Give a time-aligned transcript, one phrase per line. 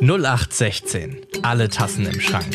[0.00, 1.26] 0816.
[1.42, 2.46] Alle Tassen im Schrank.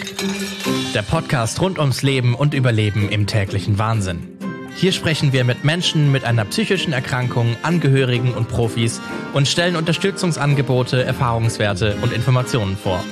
[0.93, 4.37] Der Podcast rund ums Leben und Überleben im täglichen Wahnsinn.
[4.75, 9.01] Hier sprechen wir mit Menschen mit einer psychischen Erkrankung, Angehörigen und Profis
[9.33, 13.03] und stellen Unterstützungsangebote, Erfahrungswerte und Informationen vor.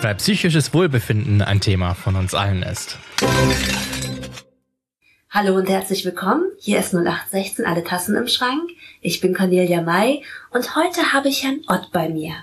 [0.00, 2.98] Weil psychisches Wohlbefinden ein Thema von uns allen ist.
[5.28, 6.44] Hallo und herzlich willkommen.
[6.58, 8.70] Hier ist 0816 Alle Tassen im Schrank.
[9.02, 10.22] Ich bin Cornelia May
[10.52, 12.34] und heute habe ich Herrn Ott bei mir.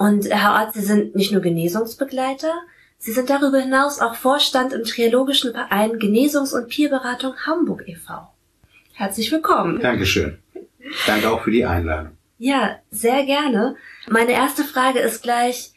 [0.00, 2.54] Und äh, Herr Ott, Sie sind nicht nur Genesungsbegleiter,
[2.96, 8.28] Sie sind darüber hinaus auch Vorstand im Triologischen Verein Genesungs- und Peerberatung Hamburg e.V.
[8.94, 9.78] Herzlich willkommen.
[9.80, 10.38] Dankeschön.
[11.06, 12.12] Danke auch für die Einladung.
[12.38, 13.76] Ja, sehr gerne.
[14.08, 15.72] Meine erste Frage ist gleich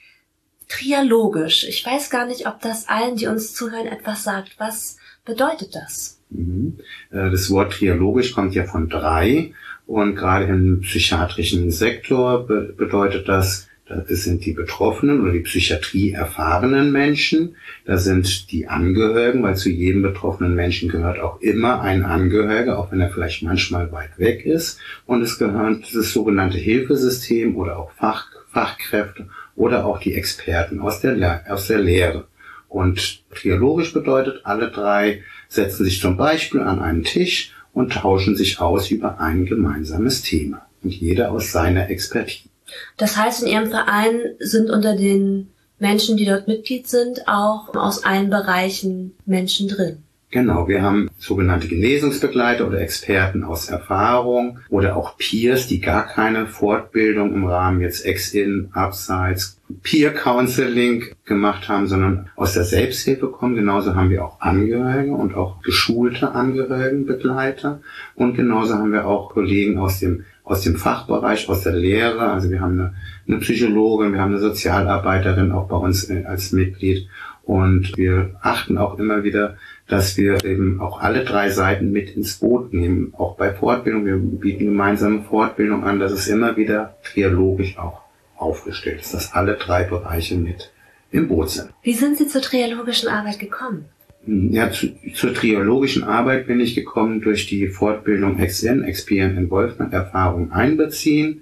[0.69, 1.65] trialogisch.
[1.67, 4.53] Ich weiß gar nicht, ob das allen, die uns zuhören, etwas sagt.
[4.57, 6.21] Was bedeutet das?
[6.29, 6.77] Mhm.
[7.11, 9.53] Äh, das Wort trialogisch kommt ja von drei
[9.85, 16.91] und gerade im psychiatrischen Sektor bedeutet das das sind die Betroffenen oder die Psychiatrie erfahrenen
[16.93, 17.57] Menschen.
[17.85, 22.91] Das sind die Angehörigen, weil zu jedem betroffenen Menschen gehört auch immer ein Angehöriger, auch
[22.91, 24.79] wenn er vielleicht manchmal weit weg ist.
[25.05, 31.01] Und es gehört das sogenannte Hilfesystem oder auch Fach, Fachkräfte oder auch die Experten aus
[31.01, 32.27] der, aus der Lehre.
[32.69, 38.61] Und triologisch bedeutet, alle drei setzen sich zum Beispiel an einen Tisch und tauschen sich
[38.61, 40.65] aus über ein gemeinsames Thema.
[40.81, 42.52] Und jeder aus seiner Expertise.
[42.97, 48.03] Das heißt, in Ihrem Verein sind unter den Menschen, die dort Mitglied sind, auch aus
[48.03, 50.03] allen Bereichen Menschen drin.
[50.33, 56.47] Genau, wir haben sogenannte Genesungsbegleiter oder Experten aus Erfahrung oder auch Peers, die gar keine
[56.47, 63.55] Fortbildung im Rahmen jetzt Ex-In, Abseits, Peer Counseling gemacht haben, sondern aus der Selbsthilfe kommen.
[63.55, 67.81] Genauso haben wir auch Angehörige und auch geschulte Angehörigenbegleiter.
[68.15, 72.31] Und genauso haben wir auch Kollegen aus dem aus dem Fachbereich, aus der Lehre.
[72.31, 72.95] Also wir haben eine,
[73.27, 77.07] eine Psychologin, wir haben eine Sozialarbeiterin auch bei uns äh, als Mitglied.
[77.43, 79.57] Und wir achten auch immer wieder,
[79.87, 83.13] dass wir eben auch alle drei Seiten mit ins Boot nehmen.
[83.17, 84.05] Auch bei Fortbildung.
[84.05, 85.99] Wir bieten gemeinsame Fortbildung an.
[85.99, 88.01] dass es immer wieder trialogisch auch
[88.37, 90.71] aufgestellt ist, dass alle drei Bereiche mit
[91.11, 91.69] im Boot sind.
[91.83, 93.85] Wie sind Sie zur triologischen Arbeit gekommen?
[94.25, 100.51] Ja, zu, zur triologischen Arbeit bin ich gekommen durch die Fortbildung XN, Experience Involvement, Erfahrung
[100.53, 101.41] einbeziehen.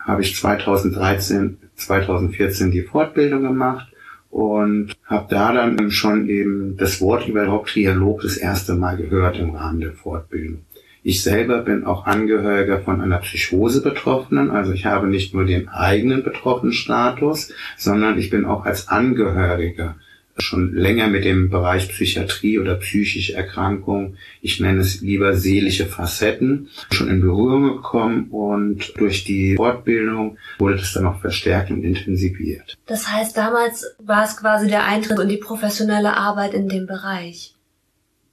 [0.00, 3.92] Habe ich 2013, 2014 die Fortbildung gemacht
[4.30, 9.50] und habe da dann schon eben das Wort überhaupt Trialog das erste Mal gehört im
[9.50, 10.62] Rahmen der Fortbildung.
[11.04, 15.68] Ich selber bin auch Angehöriger von einer Psychose Betroffenen, also ich habe nicht nur den
[15.68, 19.94] eigenen Betroffenenstatus, sondern ich bin auch als Angehöriger
[20.38, 26.68] schon länger mit dem Bereich Psychiatrie oder psychische Erkrankung, ich nenne es lieber seelische Facetten,
[26.90, 32.76] schon in Berührung gekommen und durch die Fortbildung wurde das dann noch verstärkt und intensiviert.
[32.86, 37.54] Das heißt, damals war es quasi der Eintritt in die professionelle Arbeit in dem Bereich.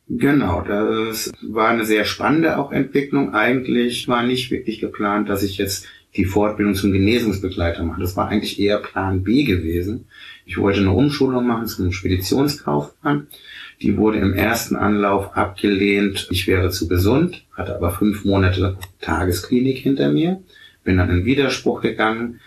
[0.09, 3.33] Genau, das war eine sehr spannende auch Entwicklung.
[3.33, 8.01] Eigentlich war nicht wirklich geplant, dass ich jetzt die Fortbildung zum Genesungsbegleiter mache.
[8.01, 10.05] Das war eigentlich eher Plan B gewesen.
[10.45, 13.27] Ich wollte eine Umschulung machen zum Speditionskaufmann.
[13.81, 16.27] Die wurde im ersten Anlauf abgelehnt.
[16.31, 20.41] Ich wäre zu gesund, hatte aber fünf Monate Tagesklinik hinter mir.
[20.83, 22.39] Bin dann in Widerspruch gegangen,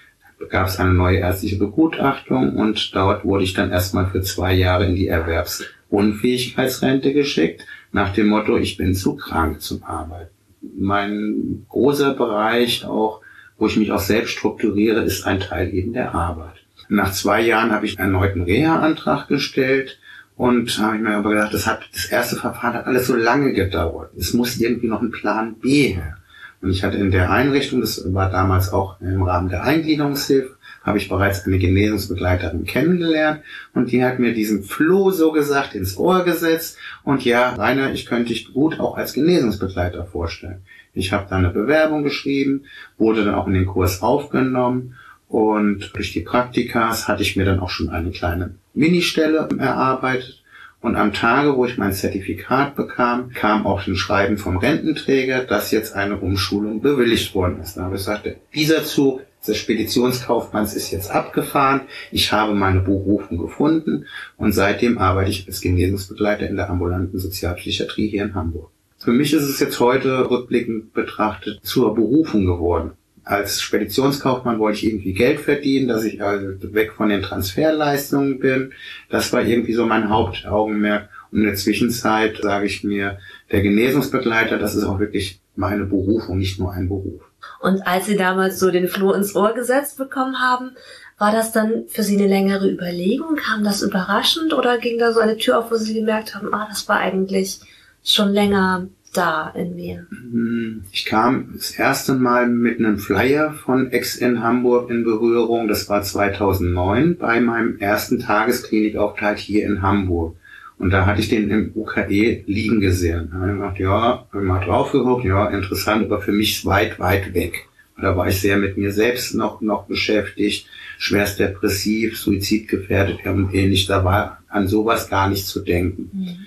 [0.50, 4.86] gab es eine neue ärztliche Begutachtung und dort wurde ich dann erstmal für zwei Jahre
[4.86, 10.30] in die Erwerbsunfähigkeitsrente geschickt, nach dem Motto, ich bin zu krank zum Arbeiten.
[10.76, 13.22] Mein großer Bereich auch,
[13.56, 16.66] wo ich mich auch selbst strukturiere, ist ein Teil eben der Arbeit.
[16.88, 19.98] Nach zwei Jahren habe ich einen erneuten Reha-Antrag gestellt
[20.36, 23.52] und habe ich mir aber gedacht, das hat das erste Verfahren hat alles so lange
[23.52, 24.12] gedauert.
[24.16, 26.19] Es muss irgendwie noch ein Plan B her.
[26.60, 30.98] Und ich hatte in der Einrichtung, das war damals auch im Rahmen der Eingliederungshilfe, habe
[30.98, 33.42] ich bereits eine Genesungsbegleiterin kennengelernt
[33.74, 38.06] und die hat mir diesen Floh so gesagt ins Ohr gesetzt und ja, Rainer, ich
[38.06, 40.62] könnte dich gut auch als Genesungsbegleiter vorstellen.
[40.94, 42.64] Ich habe da eine Bewerbung geschrieben,
[42.98, 44.94] wurde dann auch in den Kurs aufgenommen
[45.28, 50.42] und durch die Praktikas hatte ich mir dann auch schon eine kleine Ministelle erarbeitet.
[50.80, 55.72] Und am Tage, wo ich mein Zertifikat bekam, kam auch ein Schreiben vom Rententräger, dass
[55.72, 57.77] jetzt eine Umschulung bewilligt worden ist.
[57.77, 61.83] Da habe ich gesagt, dieser Zug des Speditionskaufmanns ist jetzt abgefahren.
[62.12, 64.06] Ich habe meine Berufung gefunden
[64.36, 68.71] und seitdem arbeite ich als Genesungsbegleiter in der ambulanten Sozialpsychiatrie hier in Hamburg.
[68.98, 72.92] Für mich ist es jetzt heute rückblickend betrachtet zur Berufung geworden
[73.26, 78.72] als Speditionskaufmann wollte ich irgendwie Geld verdienen, dass ich also weg von den Transferleistungen bin.
[79.10, 81.08] Das war irgendwie so mein Hauptaugenmerk.
[81.32, 83.18] Und in der Zwischenzeit sage ich mir,
[83.50, 87.20] der Genesungsbegleiter, das ist auch wirklich meine Berufung, nicht nur ein Beruf.
[87.60, 90.76] Und als Sie damals so den Floh ins Ohr gesetzt bekommen haben,
[91.18, 93.36] War das dann für Sie eine längere Überlegung?
[93.36, 96.66] Kam das überraschend oder ging da so eine Tür auf, wo Sie gemerkt haben, ah,
[96.68, 97.60] das war eigentlich
[98.04, 98.86] schon länger
[99.16, 100.07] da in mir?
[100.10, 105.68] Hm, ich kam das erste Mal mit einem Flyer von Ex in Hamburg in Berührung.
[105.68, 110.36] Das war 2009 bei meinem ersten Tagesklinikaufenthalt hier in Hamburg.
[110.78, 113.30] Und da hatte ich den im UKE liegen gesehen.
[113.33, 116.98] Da habe ich gedacht, ja, habe mal drauf geguckt, ja, interessant, aber für mich weit,
[116.98, 117.66] weit weg.
[117.98, 120.66] Da war ich sehr mit mir selbst noch, noch beschäftigt,
[120.98, 123.86] schwerst depressiv, suizidgefährdet und ähnlich.
[123.86, 126.10] Da war an sowas gar nicht zu denken.
[126.12, 126.47] Mhm.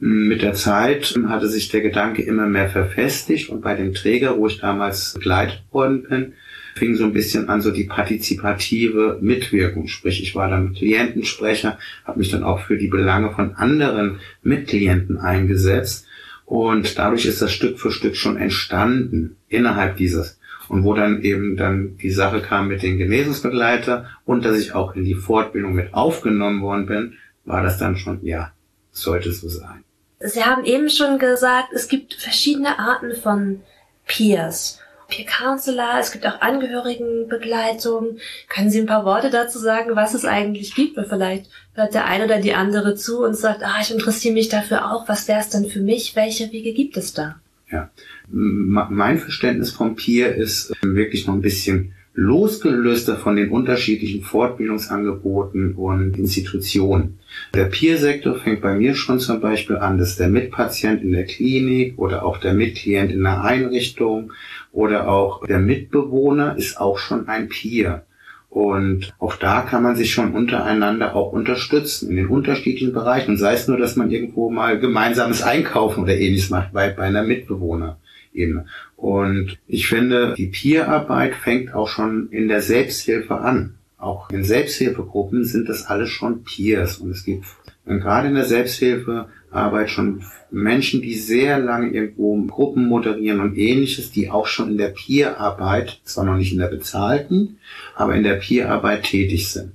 [0.00, 4.46] Mit der Zeit hatte sich der Gedanke immer mehr verfestigt und bei dem Träger, wo
[4.46, 6.32] ich damals begleitet worden bin,
[6.76, 9.88] fing so ein bisschen an so die partizipative Mitwirkung.
[9.88, 15.18] Sprich, ich war dann Klientensprecher, habe mich dann auch für die Belange von anderen Mitklienten
[15.18, 16.06] eingesetzt
[16.44, 21.56] und dadurch ist das Stück für Stück schon entstanden innerhalb dieses und wo dann eben
[21.56, 25.92] dann die Sache kam mit den Genesungsbegleiter und dass ich auch in die Fortbildung mit
[25.92, 27.14] aufgenommen worden bin,
[27.44, 28.52] war das dann schon, ja,
[28.92, 29.82] sollte so sein.
[30.20, 33.60] Sie haben eben schon gesagt, es gibt verschiedene Arten von
[34.06, 34.80] Peers.
[35.08, 38.18] Peer Counselor, es gibt auch Angehörigenbegleitung.
[38.48, 40.96] Können Sie ein paar Worte dazu sagen, was es eigentlich gibt?
[40.96, 44.50] Weil vielleicht hört der eine oder die andere zu und sagt, ah, ich interessiere mich
[44.50, 45.08] dafür auch.
[45.08, 46.14] Was wäre es denn für mich?
[46.14, 47.40] Welche Wege gibt es da?
[47.70, 47.90] Ja,
[48.28, 56.18] mein Verständnis vom Peer ist wirklich noch ein bisschen losgelöster von den unterschiedlichen Fortbildungsangeboten und
[56.18, 57.20] Institutionen.
[57.54, 61.96] Der Peer-Sektor fängt bei mir schon zum Beispiel an, dass der Mitpatient in der Klinik
[61.96, 64.32] oder auch der Mitklient in der Einrichtung
[64.72, 68.04] oder auch der Mitbewohner ist auch schon ein Peer.
[68.50, 73.32] Und auch da kann man sich schon untereinander auch unterstützen in den unterschiedlichen Bereichen.
[73.32, 77.04] Und sei es nur, dass man irgendwo mal gemeinsames Einkaufen oder ähnliches macht bei, bei
[77.04, 77.98] einer Mitbewohner.
[78.38, 78.66] Ebene.
[78.96, 83.74] Und ich finde, die Peerarbeit fängt auch schon in der Selbsthilfe an.
[83.98, 86.98] Auch in Selbsthilfegruppen sind das alles schon Peers.
[86.98, 87.44] Und es gibt
[87.84, 94.30] gerade in der Selbsthilfearbeit schon Menschen, die sehr lange irgendwo Gruppen moderieren und ähnliches, die
[94.30, 97.58] auch schon in der Peerarbeit, zwar noch nicht in der bezahlten,
[97.96, 99.72] aber in der Peerarbeit tätig sind.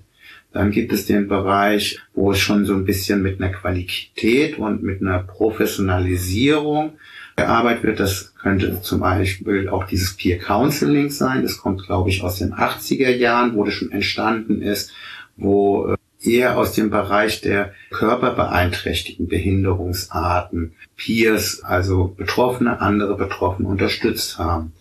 [0.53, 4.83] Dann gibt es den Bereich, wo es schon so ein bisschen mit einer Qualität und
[4.83, 6.93] mit einer Professionalisierung
[7.35, 7.99] gearbeitet wird.
[7.99, 11.43] Das könnte zum Beispiel auch dieses Peer Counseling sein.
[11.43, 14.91] Das kommt, glaube ich, aus den 80er Jahren, wo das schon entstanden ist,
[15.35, 24.37] wo äh, eher aus dem Bereich der körperbeeinträchtigten Behinderungsarten Peers, also Betroffene, andere Betroffene unterstützt
[24.37, 24.73] haben.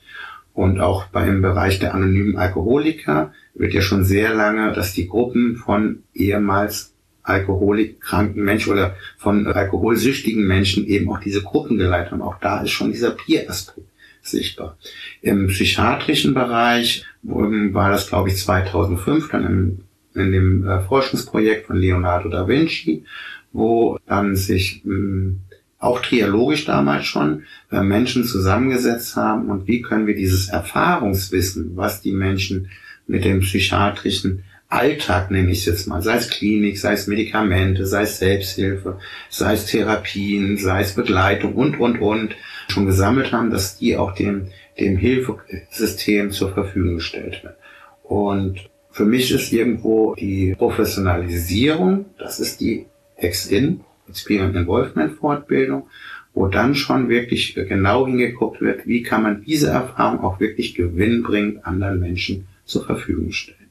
[0.54, 5.56] Und auch beim Bereich der anonymen Alkoholiker wird ja schon sehr lange, dass die Gruppen
[5.56, 6.91] von ehemals
[7.22, 12.22] alkoholikkranken Menschen oder von alkoholsüchtigen Menschen eben auch diese Gruppen geleitet haben.
[12.22, 13.86] Auch da ist schon dieser Peer-Aspekt
[14.22, 14.76] sichtbar.
[15.20, 19.78] Im psychiatrischen Bereich war das, glaube ich, 2005 dann im,
[20.14, 23.04] in dem äh, Forschungsprojekt von Leonardo da Vinci,
[23.52, 25.40] wo dann sich mh, hm,
[25.78, 32.02] auch trialogisch damals schon äh, Menschen zusammengesetzt haben und wie können wir dieses Erfahrungswissen, was
[32.02, 32.70] die Menschen
[33.08, 37.84] mit dem psychiatrischen Alltag nenne ich es jetzt mal, sei es Klinik, sei es Medikamente,
[37.84, 38.98] sei es Selbsthilfe,
[39.28, 42.34] sei es Therapien, sei es Begleitung und, und, und,
[42.68, 44.46] schon gesammelt haben, dass die auch dem,
[44.80, 47.56] dem Hilfesystem zur Verfügung gestellt werden.
[48.02, 52.86] Und für mich ist irgendwo die Professionalisierung, das ist die
[53.16, 55.88] Ex-In, Experience Involvement Fortbildung,
[56.32, 61.66] wo dann schon wirklich genau hingeguckt wird, wie kann man diese Erfahrung auch wirklich gewinnbringend
[61.66, 63.61] anderen Menschen zur Verfügung stellen.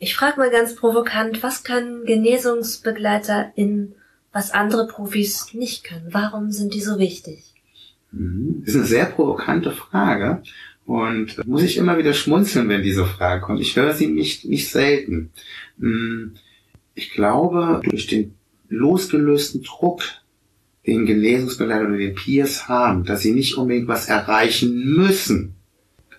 [0.00, 3.94] Ich frage mal ganz provokant, was können Genesungsbegleiter in
[4.32, 6.08] was andere Profis nicht können?
[6.12, 7.42] Warum sind die so wichtig?
[8.12, 8.60] Mhm.
[8.60, 10.42] Das ist eine sehr provokante Frage
[10.86, 13.60] und muss ich immer wieder schmunzeln, wenn diese Frage kommt.
[13.60, 15.30] Ich höre sie nicht, nicht selten.
[15.78, 16.34] Mhm.
[16.94, 18.34] Ich glaube, durch den
[18.68, 20.02] losgelösten Druck,
[20.86, 25.54] den Genesungsbegleiter oder den Peers haben, dass sie nicht unbedingt was erreichen müssen,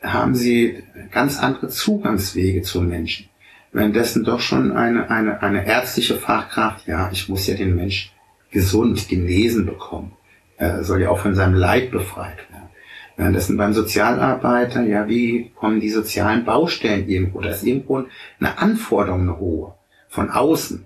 [0.01, 3.29] haben sie ganz andere Zugangswege zu Menschen
[3.71, 8.11] währenddessen doch schon eine, eine, eine ärztliche Fachkraft, ja, ich muss ja den Mensch
[8.51, 10.13] gesund, genesen bekommen.
[10.57, 12.69] Er soll ja auch von seinem Leid befreit werden.
[13.15, 17.41] Währenddessen beim Sozialarbeiter, ja, wie kommen die sozialen Baustellen irgendwo?
[17.41, 18.05] Da ist irgendwo
[18.39, 19.73] eine Anforderung, eine hohe,
[20.07, 20.85] von außen,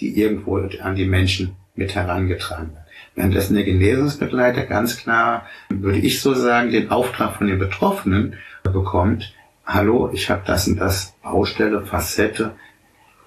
[0.00, 2.84] die irgendwo an die Menschen mit herangetragen wird.
[3.14, 9.34] Währenddessen der Genesungsbegleiter ganz klar, würde ich so sagen, den Auftrag von den Betroffenen bekommt,
[9.68, 12.56] hallo, ich habe das und das Baustelle, Facette,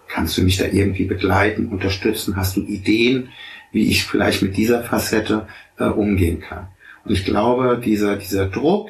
[0.07, 2.35] kannst du mich da irgendwie begleiten, unterstützen?
[2.35, 3.29] Hast du Ideen,
[3.71, 6.67] wie ich vielleicht mit dieser Facette äh, umgehen kann?
[7.05, 8.89] Und ich glaube, dieser, dieser Druck,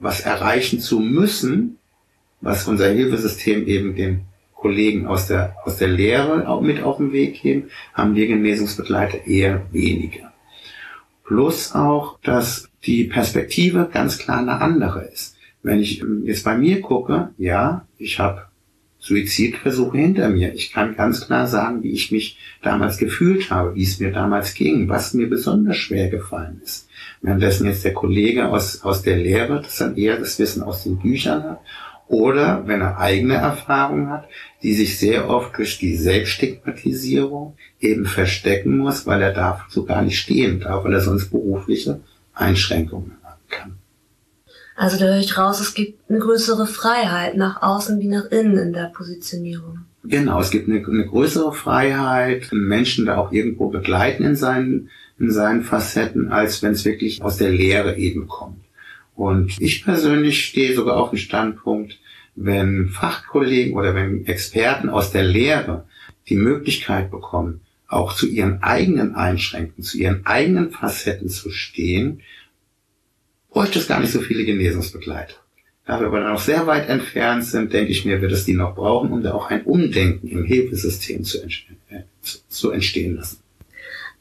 [0.00, 1.78] was erreichen zu müssen,
[2.40, 4.22] was unser Hilfesystem eben den
[4.54, 9.26] Kollegen aus der, aus der Lehre auch mit auf den Weg geben, haben wir Genesungsbegleiter
[9.26, 10.32] eher weniger.
[11.24, 15.31] Plus auch, dass die Perspektive ganz klar eine andere ist.
[15.62, 18.46] Wenn ich jetzt bei mir gucke, ja, ich habe
[19.02, 20.54] Suizidversuche hinter mir.
[20.54, 24.54] Ich kann ganz klar sagen, wie ich mich damals gefühlt habe, wie es mir damals
[24.54, 26.88] ging, was mir besonders schwer gefallen ist.
[27.20, 30.98] Währenddessen jetzt der Kollege aus, aus der Lehre, das dann eher das Wissen aus den
[30.98, 31.60] Büchern hat,
[32.06, 34.28] oder wenn er eigene Erfahrungen hat,
[34.62, 40.18] die sich sehr oft durch die Selbststigmatisierung eben verstecken muss, weil er dazu gar nicht
[40.18, 42.00] stehen darf, weil er sonst berufliche
[42.34, 43.81] Einschränkungen haben kann.
[44.74, 48.56] Also da höre ich raus, es gibt eine größere Freiheit nach außen wie nach innen
[48.56, 49.80] in der Positionierung.
[50.04, 55.30] Genau, es gibt eine, eine größere Freiheit, Menschen da auch irgendwo begleiten in seinen, in
[55.30, 58.64] seinen Facetten, als wenn es wirklich aus der Lehre eben kommt.
[59.14, 61.98] Und ich persönlich stehe sogar auf dem Standpunkt,
[62.34, 65.84] wenn Fachkollegen oder wenn Experten aus der Lehre
[66.28, 72.22] die Möglichkeit bekommen, auch zu ihren eigenen Einschränkungen, zu ihren eigenen Facetten zu stehen,
[73.52, 75.34] bräuchte es gar nicht so viele Genesungsbegleiter.
[75.86, 78.74] Da wir aber noch sehr weit entfernt sind, denke ich mir, wird es die noch
[78.74, 82.02] brauchen, um da auch ein Umdenken im Hilfesystem zu, entstehen, äh,
[82.48, 83.38] zu entstehen lassen.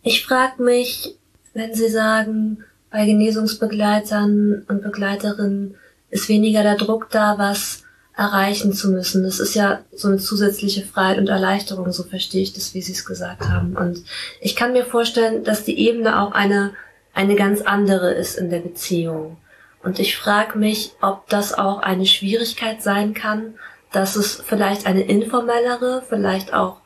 [0.01, 1.15] Ich frage mich,
[1.53, 5.75] wenn Sie sagen, bei Genesungsbegleitern und Begleiterinnen
[6.09, 7.83] ist weniger der Druck da, was
[8.15, 9.23] erreichen zu müssen.
[9.23, 12.91] Das ist ja so eine zusätzliche Freiheit und Erleichterung, so verstehe ich das, wie Sie
[12.91, 13.77] es gesagt haben.
[13.77, 14.03] Und
[14.41, 16.71] ich kann mir vorstellen, dass die Ebene auch eine
[17.13, 19.37] eine ganz andere ist in der Beziehung.
[19.83, 23.55] Und ich frage mich, ob das auch eine Schwierigkeit sein kann,
[23.91, 26.77] dass es vielleicht eine informellere, vielleicht auch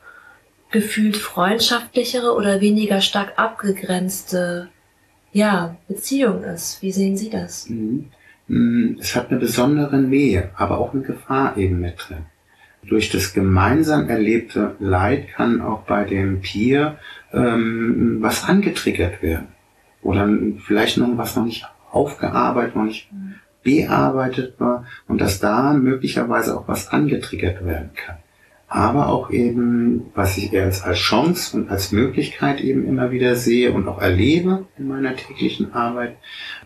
[0.72, 4.68] gefühlt freundschaftlichere oder weniger stark abgegrenzte
[5.32, 6.82] ja, Beziehung ist.
[6.82, 7.68] Wie sehen Sie das?
[7.68, 8.06] Mhm.
[8.48, 8.98] Mhm.
[9.00, 12.26] Es hat eine besondere Nähe, aber auch eine Gefahr eben mit drin.
[12.82, 16.98] Durch das gemeinsam erlebte Leid kann auch bei dem Peer
[17.32, 19.48] ähm, was angetriggert werden
[20.06, 20.28] oder
[20.64, 23.08] vielleicht noch was noch nicht aufgearbeitet, noch nicht
[23.62, 28.16] bearbeitet war und dass da möglicherweise auch was angetriggert werden kann.
[28.68, 33.72] Aber auch eben, was ich als, als Chance und als Möglichkeit eben immer wieder sehe
[33.72, 36.16] und auch erlebe in meiner täglichen Arbeit,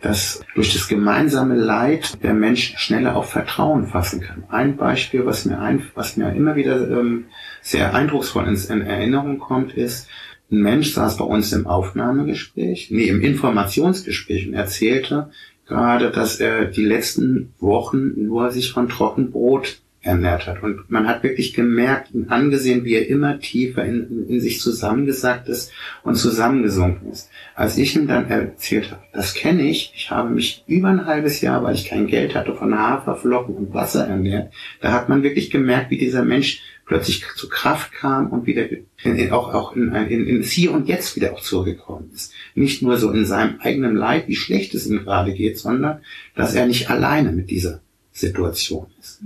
[0.00, 4.44] dass durch das gemeinsame Leid der Mensch schneller auf Vertrauen fassen kann.
[4.48, 7.26] Ein Beispiel, was mir, ein, was mir immer wieder ähm,
[7.60, 10.08] sehr eindrucksvoll in, in Erinnerung kommt, ist,
[10.50, 15.30] ein Mensch saß bei uns im Aufnahmegespräch, nee, im Informationsgespräch und erzählte
[15.66, 20.62] gerade, dass er die letzten Wochen nur sich von Trockenbrot ernährt hat.
[20.62, 25.48] Und man hat wirklich gemerkt und angesehen, wie er immer tiefer in, in sich zusammengesackt
[25.48, 27.28] ist und zusammengesunken ist.
[27.54, 31.42] Als ich ihm dann erzählt habe, das kenne ich, ich habe mich über ein halbes
[31.42, 35.50] Jahr, weil ich kein Geld hatte, von Haferflocken und Wasser ernährt, da hat man wirklich
[35.50, 38.64] gemerkt, wie dieser Mensch plötzlich zu Kraft kam und wieder
[39.04, 42.32] in, auch, auch in, in, in Hier und Jetzt wieder auch zurückgekommen ist.
[42.56, 46.00] Nicht nur so in seinem eigenen Leid, wie schlecht es ihm gerade geht, sondern
[46.34, 47.78] dass er nicht alleine mit dieser
[48.12, 49.20] Situation ist.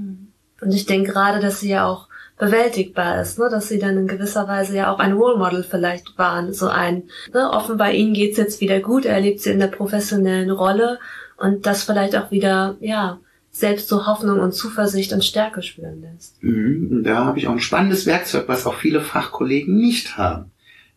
[0.61, 3.49] Und ich denke gerade, dass sie ja auch bewältigbar ist, ne?
[3.51, 7.05] dass sie dann in gewisser Weise ja auch ein Role Model vielleicht waren, so ein,
[7.33, 7.51] ne?
[7.51, 10.99] offenbar ihnen geht's jetzt wieder gut, er lebt sie in der professionellen Rolle
[11.39, 13.21] und das vielleicht auch wieder, ja,
[13.55, 16.43] selbst so Hoffnung und Zuversicht und Stärke spüren lässt.
[16.43, 20.51] Mhm, da habe ich auch ein spannendes Werkzeug, was auch viele Fachkollegen nicht haben.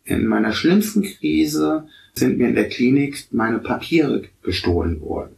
[0.04, 5.36] In meiner schlimmsten Krise sind mir in der Klinik meine Papiere gestohlen worden.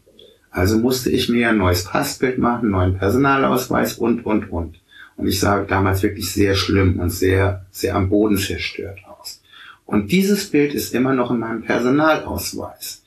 [0.50, 4.80] Also musste ich mir ein neues Passbild machen, neuen Personalausweis und, und, und.
[5.16, 9.42] Und ich sah damals wirklich sehr schlimm und sehr, sehr am Boden zerstört aus.
[9.84, 12.99] Und dieses Bild ist immer noch in meinem Personalausweis.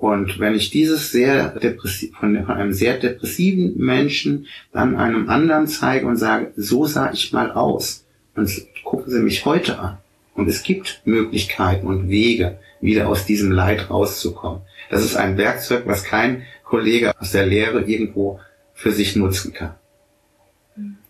[0.00, 6.06] Und wenn ich dieses sehr depressiv, von, einem sehr depressiven Menschen dann einem anderen zeige
[6.06, 8.50] und sage, so sah ich mal aus, und
[8.82, 9.98] gucken Sie mich heute an.
[10.34, 14.62] Und es gibt Möglichkeiten und Wege, wieder aus diesem Leid rauszukommen.
[14.88, 18.40] Das ist ein Werkzeug, was kein Kollege aus der Lehre irgendwo
[18.72, 19.74] für sich nutzen kann.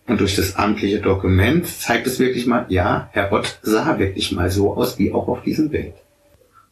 [0.09, 4.51] Und durch das amtliche Dokument zeigt es wirklich mal, ja, Herr Ott sah wirklich mal
[4.51, 5.95] so aus, wie auch auf diesem Bild.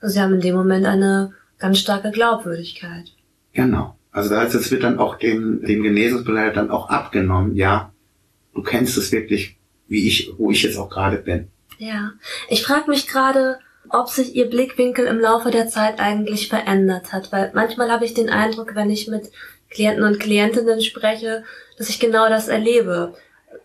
[0.00, 3.12] Sie haben in dem Moment eine ganz starke Glaubwürdigkeit.
[3.52, 3.96] Genau.
[4.10, 7.92] Also das wird dann auch dem, dem Genesungsbegleiter dann auch abgenommen, ja,
[8.54, 11.48] du kennst es wirklich, wie ich, wo ich jetzt auch gerade bin.
[11.78, 12.12] Ja.
[12.48, 13.58] Ich frage mich gerade,
[13.90, 18.14] ob sich ihr Blickwinkel im Laufe der Zeit eigentlich verändert hat, weil manchmal habe ich
[18.14, 19.30] den Eindruck, wenn ich mit
[19.70, 21.44] Klienten und Klientinnen spreche,
[21.76, 23.14] dass ich genau das erlebe,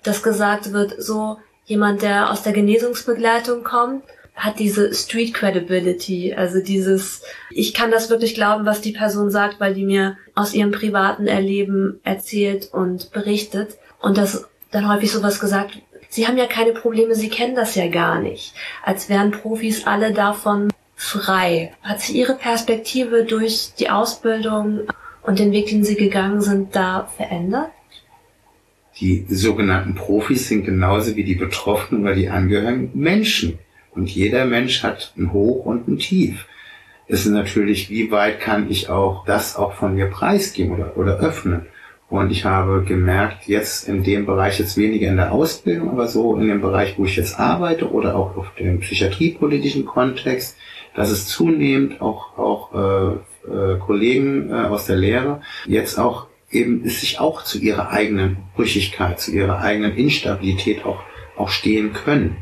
[0.04, 4.04] dass gesagt wird, so jemand, der aus der Genesungsbegleitung kommt,
[4.36, 9.60] hat diese Street Credibility, also dieses, ich kann das wirklich glauben, was die Person sagt,
[9.60, 13.78] weil die mir aus ihrem privaten Erleben erzählt und berichtet.
[14.02, 17.88] Und das dann häufig sowas gesagt, Sie haben ja keine Probleme, Sie kennen das ja
[17.88, 18.54] gar nicht.
[18.84, 21.74] Als wären Profis alle davon frei.
[21.82, 24.82] Hat sich Ihre Perspektive durch die Ausbildung
[25.24, 27.72] und den Weg, den Sie gegangen sind, da verändert?
[29.00, 33.58] Die sogenannten Profis sind genauso wie die Betroffenen oder die Angehörigen Menschen.
[33.96, 36.48] Und jeder Mensch hat ein Hoch und ein Tief.
[37.08, 41.20] Es ist natürlich, wie weit kann ich auch das auch von mir preisgeben oder, oder
[41.20, 41.68] öffnen.
[42.10, 46.36] Und ich habe gemerkt, jetzt in dem Bereich, jetzt weniger in der Ausbildung, aber so
[46.38, 50.58] in dem Bereich, wo ich jetzt arbeite oder auch auf dem psychiatriepolitischen Kontext,
[50.96, 56.88] dass es zunehmend auch, auch äh, äh, Kollegen äh, aus der Lehre jetzt auch eben
[56.88, 61.02] sich auch zu ihrer eigenen Brüchigkeit, zu ihrer eigenen Instabilität auch,
[61.36, 62.38] auch stehen können.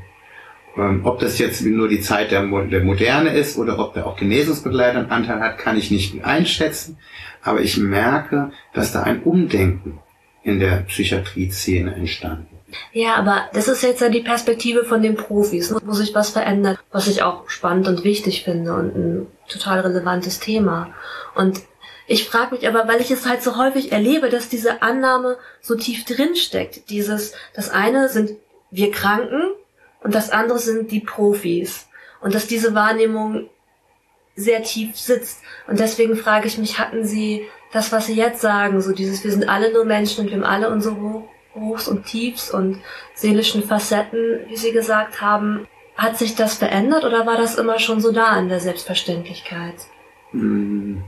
[0.78, 4.16] Ähm, ob das jetzt nur die Zeit der, der Moderne ist oder ob da auch
[4.16, 6.98] Genesungsbegleiter Anteil hat, kann ich nicht einschätzen.
[7.42, 10.00] Aber ich merke, dass da ein Umdenken
[10.44, 12.52] in der Psychiatrie-Szene entstanden
[12.92, 16.80] ja, aber das ist jetzt ja die Perspektive von den Profis, wo sich was verändert,
[16.92, 20.94] was ich auch spannend und wichtig finde und ein total relevantes Thema.
[21.36, 21.62] Und
[22.08, 25.76] ich frage mich aber, weil ich es halt so häufig erlebe, dass diese Annahme so
[25.76, 26.90] tief drin steckt.
[26.90, 28.32] Dieses, das eine sind
[28.70, 29.54] wir Kranken
[30.04, 31.88] und das andere sind die Profis.
[32.22, 33.50] Und dass diese Wahrnehmung
[34.36, 35.42] sehr tief sitzt.
[35.68, 39.32] Und deswegen frage ich mich, hatten Sie das, was Sie jetzt sagen, so dieses, wir
[39.32, 41.24] sind alle nur Menschen und wir haben alle unsere
[41.56, 42.80] Hochs und Tiefs und
[43.14, 48.02] seelischen Facetten, wie Sie gesagt haben, hat sich das verändert oder war das immer schon
[48.02, 49.76] so da in der Selbstverständlichkeit?
[50.32, 51.04] Hm,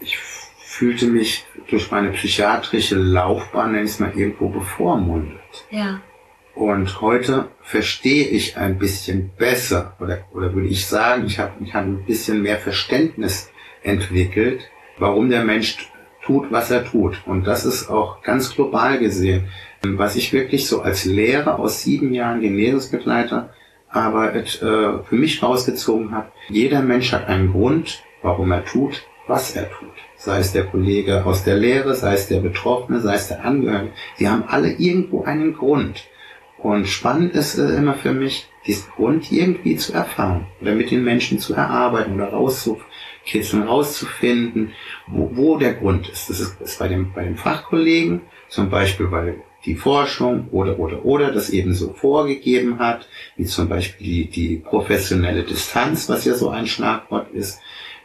[0.00, 5.38] ich fühlte mich durch meine psychiatrische Laufbahn, nenne ich es mal, irgendwo bevormundet.
[5.70, 6.00] Ja.
[6.54, 11.74] Und heute verstehe ich ein bisschen besser, oder, oder würde ich sagen, ich habe ich
[11.74, 13.50] hab ein bisschen mehr Verständnis
[13.82, 14.60] entwickelt,
[14.98, 15.88] warum der Mensch
[16.24, 17.22] tut, was er tut.
[17.26, 19.48] Und das ist auch ganz global gesehen.
[19.82, 23.52] Was ich wirklich so als Lehrer aus sieben Jahren Genesungsbegleiter
[23.88, 29.56] Arbeit äh, für mich rausgezogen habe, jeder Mensch hat einen Grund, warum er tut, was
[29.56, 29.90] er tut.
[30.16, 33.92] Sei es der Kollege aus der Lehre, sei es der Betroffene, sei es der Angehörige.
[34.16, 36.04] Sie haben alle irgendwo einen Grund.
[36.62, 41.02] Und spannend ist äh, immer für mich, diesen Grund irgendwie zu erfahren oder mit den
[41.02, 44.72] Menschen zu erarbeiten oder rauszukitzeln, rauszufinden,
[45.08, 46.30] wo, wo der Grund ist.
[46.30, 51.04] Das ist, ist bei, dem, bei den Fachkollegen, zum Beispiel bei die Forschung oder oder
[51.04, 56.34] oder das eben so vorgegeben hat, wie zum Beispiel die, die professionelle Distanz, was ja
[56.34, 57.60] so ein Schlagwort ist.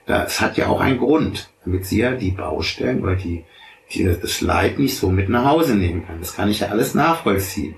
[0.06, 3.44] Das hat ja auch einen Grund, damit sie ja die Baustellen oder die,
[3.92, 6.20] die das Leid nicht so mit nach Hause nehmen kann.
[6.20, 7.76] Das kann ich ja alles nachvollziehen.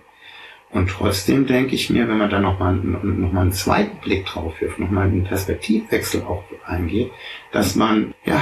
[0.71, 4.61] Und trotzdem denke ich mir, wenn man da nochmal noch mal einen zweiten Blick drauf
[4.61, 7.11] wirft, nochmal einen Perspektivwechsel auch eingeht,
[7.51, 8.41] dass man ja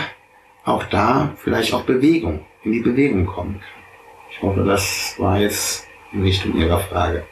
[0.66, 3.84] auch da vielleicht auch Bewegung, in die Bewegung kommen kann.
[4.30, 7.26] Ich hoffe, das war jetzt in Richtung Ihrer Frage.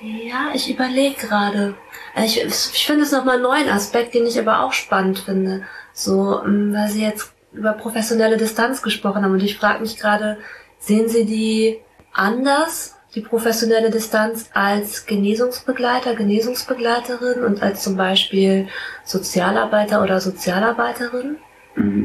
[0.00, 1.74] Ja, ich überlege gerade.
[2.16, 5.64] Ich, ich finde es nochmal einen neuen Aspekt, den ich aber auch spannend finde.
[5.92, 10.38] So, ähm, weil Sie jetzt über professionelle Distanz gesprochen haben und ich frage mich gerade,
[10.78, 11.78] sehen Sie die
[12.12, 18.68] anders, die professionelle Distanz als Genesungsbegleiter, Genesungsbegleiterin und als zum Beispiel
[19.04, 21.36] Sozialarbeiter oder Sozialarbeiterin?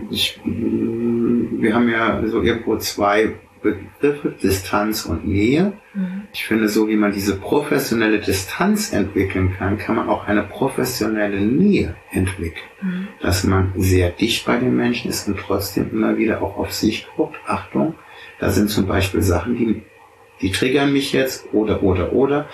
[0.09, 5.73] Ich, wir haben ja so irgendwo zwei Begriffe, Distanz und Nähe.
[5.93, 6.23] Mhm.
[6.33, 11.39] Ich finde, so wie man diese professionelle Distanz entwickeln kann, kann man auch eine professionelle
[11.41, 12.65] Nähe entwickeln.
[12.81, 13.07] Mhm.
[13.21, 17.07] Dass man sehr dicht bei den Menschen ist und trotzdem immer wieder auch auf sich
[17.15, 17.37] guckt.
[17.45, 17.93] Achtung,
[18.39, 19.83] da sind zum Beispiel Sachen, die,
[20.43, 22.47] die triggern mich jetzt oder, oder, oder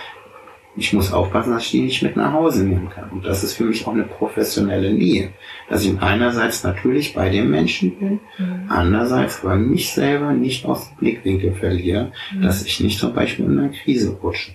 [0.76, 3.10] ich muss aufpassen, dass ich die nicht mit nach Hause nehmen kann.
[3.10, 5.32] Und das ist für mich auch eine professionelle Nähe.
[5.68, 8.66] Dass ich einerseits natürlich bei dem Menschen bin, mhm.
[8.70, 12.44] andererseits aber mich selber nicht aus dem Blickwinkel verliere, mhm.
[12.44, 14.52] dass ich nicht zum Beispiel in einer Krise rutsche.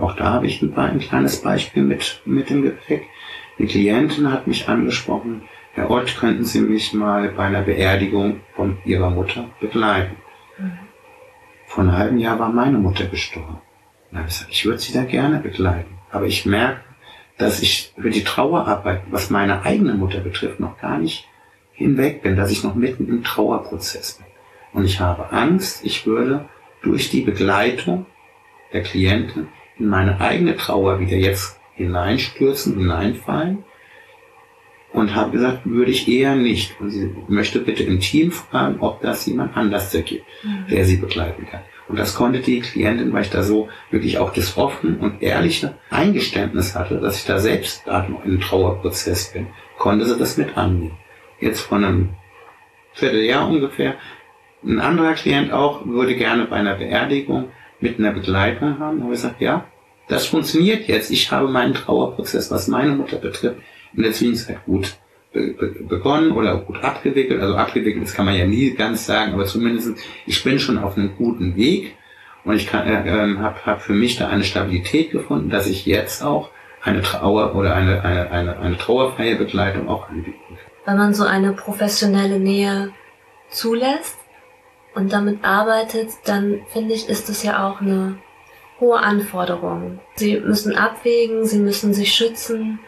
[0.00, 3.04] Auch da habe ich ein, ein kleines Beispiel mit, mit dem Gepäck.
[3.58, 5.42] Die Klientin hat mich angesprochen,
[5.72, 10.16] Herr Ott, könnten Sie mich mal bei einer Beerdigung von Ihrer Mutter begleiten?
[10.58, 10.83] Mhm.
[11.74, 13.58] Vor einem halben Jahr war meine Mutter gestorben.
[14.12, 15.98] Und habe ich gesagt, ich würde sie da gerne begleiten.
[16.12, 16.82] Aber ich merke,
[17.36, 21.26] dass ich über die Trauerarbeit, was meine eigene Mutter betrifft, noch gar nicht
[21.72, 24.26] hinweg bin, dass ich noch mitten im Trauerprozess bin.
[24.72, 26.48] Und ich habe Angst, ich würde
[26.82, 28.06] durch die Begleitung
[28.72, 33.64] der Klienten in meine eigene Trauer wieder jetzt hineinstürzen, hineinfallen.
[34.94, 36.80] Und habe gesagt, würde ich eher nicht.
[36.80, 40.66] Und sie möchte bitte im Team fragen, ob das jemand anders gibt, mhm.
[40.70, 41.60] der sie begleiten kann.
[41.88, 45.74] Und das konnte die Klientin, weil ich da so wirklich auch das offene und ehrliche
[45.90, 50.38] Eingeständnis hatte, dass ich da selbst gerade noch in einem Trauerprozess bin, konnte sie das
[50.38, 50.96] mit annehmen.
[51.40, 52.08] Jetzt von einem
[52.94, 53.96] Vierteljahr ungefähr,
[54.64, 59.16] ein anderer Klient auch würde gerne bei einer Beerdigung mit einer Begleitung haben, wo wir
[59.16, 59.66] sagen, ja,
[60.08, 61.10] das funktioniert jetzt.
[61.10, 63.58] Ich habe meinen Trauerprozess, was meine Mutter betrifft,
[63.96, 64.96] in der Zwischenzeit gut
[65.32, 67.40] begonnen oder gut abgewickelt.
[67.40, 70.96] Also abgewickelt, das kann man ja nie ganz sagen, aber zumindest ich bin schon auf
[70.96, 71.96] einem guten Weg
[72.44, 76.22] und ich äh, äh, habe hab für mich da eine Stabilität gefunden, dass ich jetzt
[76.22, 76.50] auch
[76.82, 80.58] eine Trauer oder eine, eine, eine, eine trauerfreie Begleitung auch anbieten kann.
[80.84, 82.92] Wenn man so eine professionelle Nähe
[83.48, 84.18] zulässt
[84.94, 88.18] und damit arbeitet, dann finde ich, ist es ja auch eine
[88.78, 89.98] hohe Anforderung.
[90.16, 92.80] Sie müssen abwägen, sie müssen sich schützen.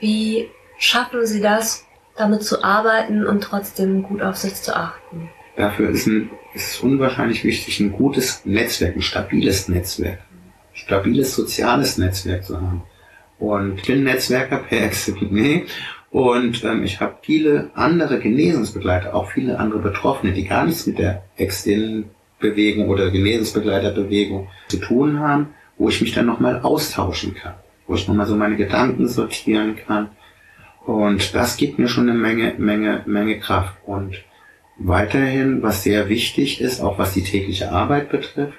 [0.00, 1.84] Wie schaffen Sie das,
[2.16, 5.30] damit zu arbeiten und trotzdem gut auf sich zu achten?
[5.56, 10.20] Dafür ist, ein, ist es unwahrscheinlich wichtig, ein gutes Netzwerk, ein stabiles Netzwerk,
[10.72, 12.82] stabiles soziales Netzwerk zu haben.
[13.38, 15.68] Und ich bin Netzwerker per Exzellence
[16.10, 20.98] und ähm, ich habe viele andere Genesungsbegleiter, auch viele andere Betroffene, die gar nichts mit
[20.98, 27.54] der Ex-In-Bewegung oder Genesungsbegleiterbewegung zu tun haben, wo ich mich dann nochmal austauschen kann,
[27.88, 30.10] wo ich nochmal so meine Gedanken sortieren kann
[30.88, 33.74] und das gibt mir schon eine Menge, Menge, Menge Kraft.
[33.84, 34.24] Und
[34.78, 38.58] weiterhin, was sehr wichtig ist, auch was die tägliche Arbeit betrifft,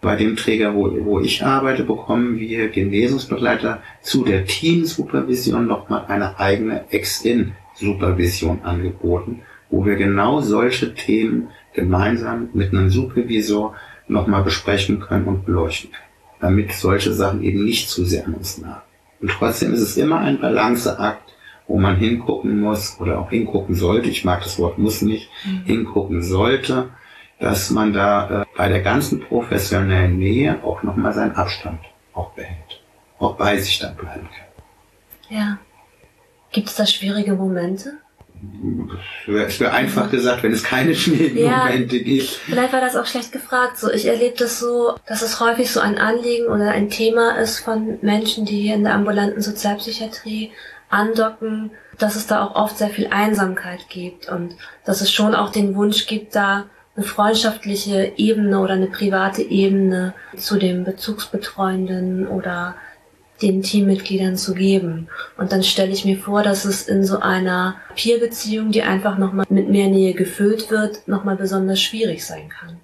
[0.00, 6.40] bei dem Träger, wo, wo ich arbeite, bekommen wir Genesungsbegleiter zu der Teamsupervision nochmal eine
[6.40, 13.76] eigene Ex-In-Supervision angeboten, wo wir genau solche Themen gemeinsam mit einem Supervisor
[14.08, 16.07] nochmal besprechen können und beleuchten können,
[16.40, 18.82] damit solche Sachen eben nicht zu sehr an uns nahen.
[19.20, 21.34] Und trotzdem ist es immer ein Balanceakt,
[21.66, 25.64] wo man hingucken muss oder auch hingucken sollte, ich mag das Wort muss nicht, mhm.
[25.64, 26.90] hingucken sollte,
[27.38, 31.80] dass man da äh, bei der ganzen professionellen Nähe auch nochmal seinen Abstand
[32.14, 32.82] auch behält,
[33.18, 35.36] auch bei sich dann bleiben kann.
[35.36, 35.58] Ja.
[36.50, 37.98] Gibt es da schwierige Momente?
[39.26, 42.28] Es wäre einfach gesagt, wenn es keine schwierigen ja, Momente gibt.
[42.28, 43.78] Vielleicht war das auch schlecht gefragt.
[43.78, 47.58] So, ich erlebe das so, dass es häufig so ein Anliegen oder ein Thema ist
[47.58, 50.52] von Menschen, die hier in der ambulanten Sozialpsychiatrie
[50.88, 55.50] andocken, dass es da auch oft sehr viel Einsamkeit gibt und dass es schon auch
[55.50, 62.74] den Wunsch gibt, da eine freundschaftliche Ebene oder eine private Ebene zu dem Bezugsbetreuenden oder
[63.42, 65.08] den Teammitgliedern zu geben.
[65.36, 69.46] Und dann stelle ich mir vor, dass es in so einer Peer-Beziehung, die einfach nochmal
[69.48, 72.78] mit mehr Nähe gefüllt wird, nochmal besonders schwierig sein kann.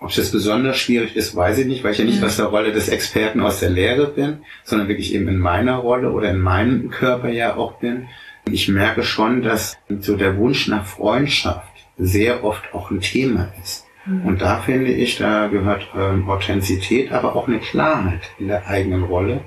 [0.00, 2.26] Ob das besonders schwierig ist, weiß ich nicht, weil ich ja nicht ja.
[2.26, 6.12] aus der Rolle des Experten aus der Lehre bin, sondern wirklich eben in meiner Rolle
[6.12, 8.06] oder in meinem Körper ja auch bin.
[8.50, 13.86] Ich merke schon, dass so der Wunsch nach Freundschaft sehr oft auch ein Thema ist.
[14.04, 14.26] Mhm.
[14.26, 19.04] Und da finde ich, da gehört ähm, Authentizität, aber auch eine Klarheit in der eigenen
[19.04, 19.40] Rolle.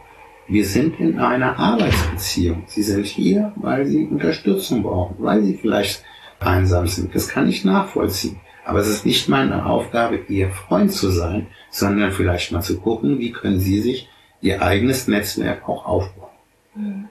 [0.47, 2.63] Wir sind in einer Arbeitsbeziehung.
[2.67, 6.03] Sie sind hier, weil Sie Unterstützung brauchen, weil Sie vielleicht
[6.39, 7.13] einsam sind.
[7.13, 8.39] Das kann ich nachvollziehen.
[8.63, 13.19] Aber es ist nicht meine Aufgabe, Ihr Freund zu sein, sondern vielleicht mal zu gucken,
[13.19, 16.29] wie können Sie sich Ihr eigenes Netzwerk auch aufbauen.
[16.73, 17.09] Hm.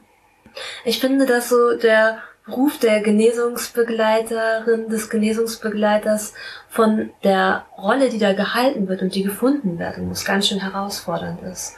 [0.84, 2.18] Ich finde, dass so der
[2.48, 6.32] Ruf der Genesungsbegleiterin, des Genesungsbegleiters
[6.68, 11.42] von der Rolle, die da gehalten wird und die gefunden werden muss, ganz schön herausfordernd
[11.42, 11.74] ist.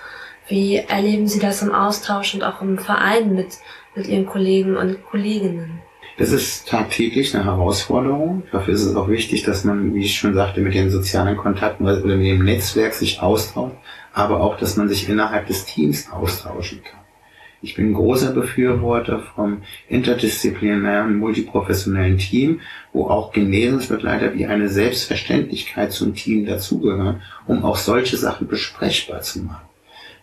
[0.48, 3.58] Wie erleben Sie das im Austausch und auch im Verein mit,
[3.94, 5.82] mit Ihren Kollegen und Kolleginnen?
[6.16, 8.42] Das ist tagtäglich eine Herausforderung.
[8.50, 11.84] Dafür ist es auch wichtig, dass man, wie ich schon sagte, mit den sozialen Kontakten
[11.86, 13.76] oder mit dem Netzwerk sich austauscht,
[14.12, 16.98] aber auch, dass man sich innerhalb des Teams austauschen kann.
[17.60, 22.60] Ich bin großer Befürworter vom interdisziplinären, multiprofessionellen Team,
[22.92, 29.40] wo auch Genesungsbegleiter wie eine Selbstverständlichkeit zum Team dazugehören, um auch solche Sachen besprechbar zu
[29.40, 29.67] machen.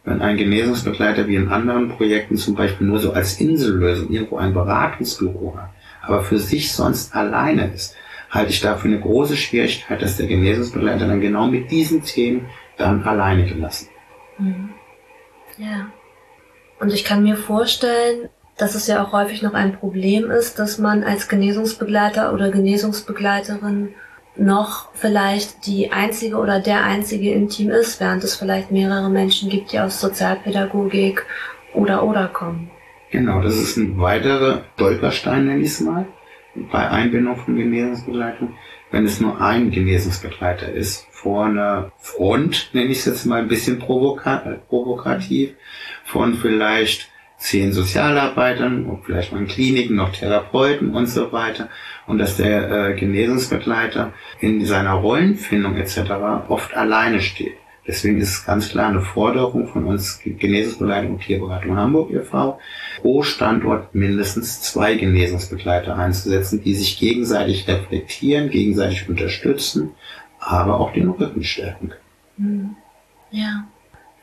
[0.06, 4.54] Wenn ein Genesungsbegleiter wie in anderen Projekten zum Beispiel nur so als Insellösung irgendwo ein
[4.54, 5.70] Beratungsbüro hat,
[6.04, 7.96] aber für sich sonst alleine ist,
[8.30, 13.04] halte ich dafür eine große Schwierigkeit, dass der Genesungsbegleiter dann genau mit diesen Themen dann
[13.04, 13.90] alleine gelassen.
[14.38, 14.70] Mhm.
[15.58, 15.88] Ja.
[16.80, 20.78] Und ich kann mir vorstellen, dass es ja auch häufig noch ein Problem ist, dass
[20.78, 23.96] man als Genesungsbegleiter oder Genesungsbegleiterin
[24.38, 29.50] noch vielleicht die einzige oder der einzige im Team ist, während es vielleicht mehrere Menschen
[29.50, 31.26] gibt, die aus Sozialpädagogik
[31.74, 32.70] oder oder kommen.
[33.12, 36.06] Genau, das ist ein weiterer Stolperstein, nenne ich es mal
[36.72, 38.54] bei Einbindung von Genesungsbegleitung,
[38.92, 43.48] wenn es nur ein Genesungsbegleiter ist, vor einer Front, nenne ich es jetzt mal ein
[43.48, 45.54] bisschen provoka provokativ,
[46.06, 47.10] von vielleicht
[47.46, 51.70] zehn Sozialarbeitern und vielleicht noch in Kliniken noch Therapeuten und so weiter
[52.08, 56.00] und dass der äh, Genesungsbegleiter in seiner Rollenfindung etc.
[56.50, 57.54] oft alleine steht.
[57.88, 62.60] Deswegen ist es ganz klar eine Forderung von uns Genesungsbegleitung und Tierberatung Hamburg e.V.,
[63.00, 69.92] pro Standort mindestens zwei Genesungsbegleiter einzusetzen, die sich gegenseitig reflektieren, gegenseitig unterstützen,
[70.40, 72.02] aber auch den Rücken stärken können.
[72.38, 72.76] Mhm.
[73.30, 73.68] Ja.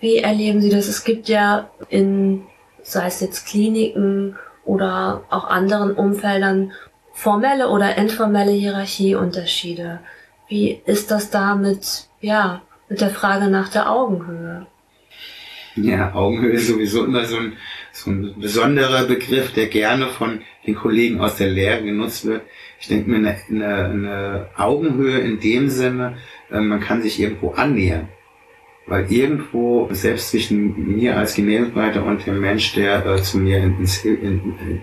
[0.01, 0.89] Wie erleben Sie das?
[0.89, 2.43] Es gibt ja in,
[2.83, 6.73] sei es jetzt Kliniken oder auch anderen Umfeldern,
[7.13, 10.01] formelle oder informelle Hierarchieunterschiede.
[10.49, 14.67] Wie ist das da mit, ja, mit der Frage nach der Augenhöhe?
[15.77, 17.55] Ja, Augenhöhe ist sowieso immer so ein,
[17.93, 22.43] so ein besonderer Begriff, der gerne von den Kollegen aus der Lehre genutzt wird.
[22.79, 26.19] Ich denke mir, eine, eine, eine Augenhöhe in dem Sinne,
[26.51, 28.09] äh, man kann sich irgendwo annähern.
[28.87, 34.05] Weil irgendwo, selbst zwischen mir als Gemäldebereiter und dem Mensch, der äh, zu mir ins,
[34.05, 34.83] in, in,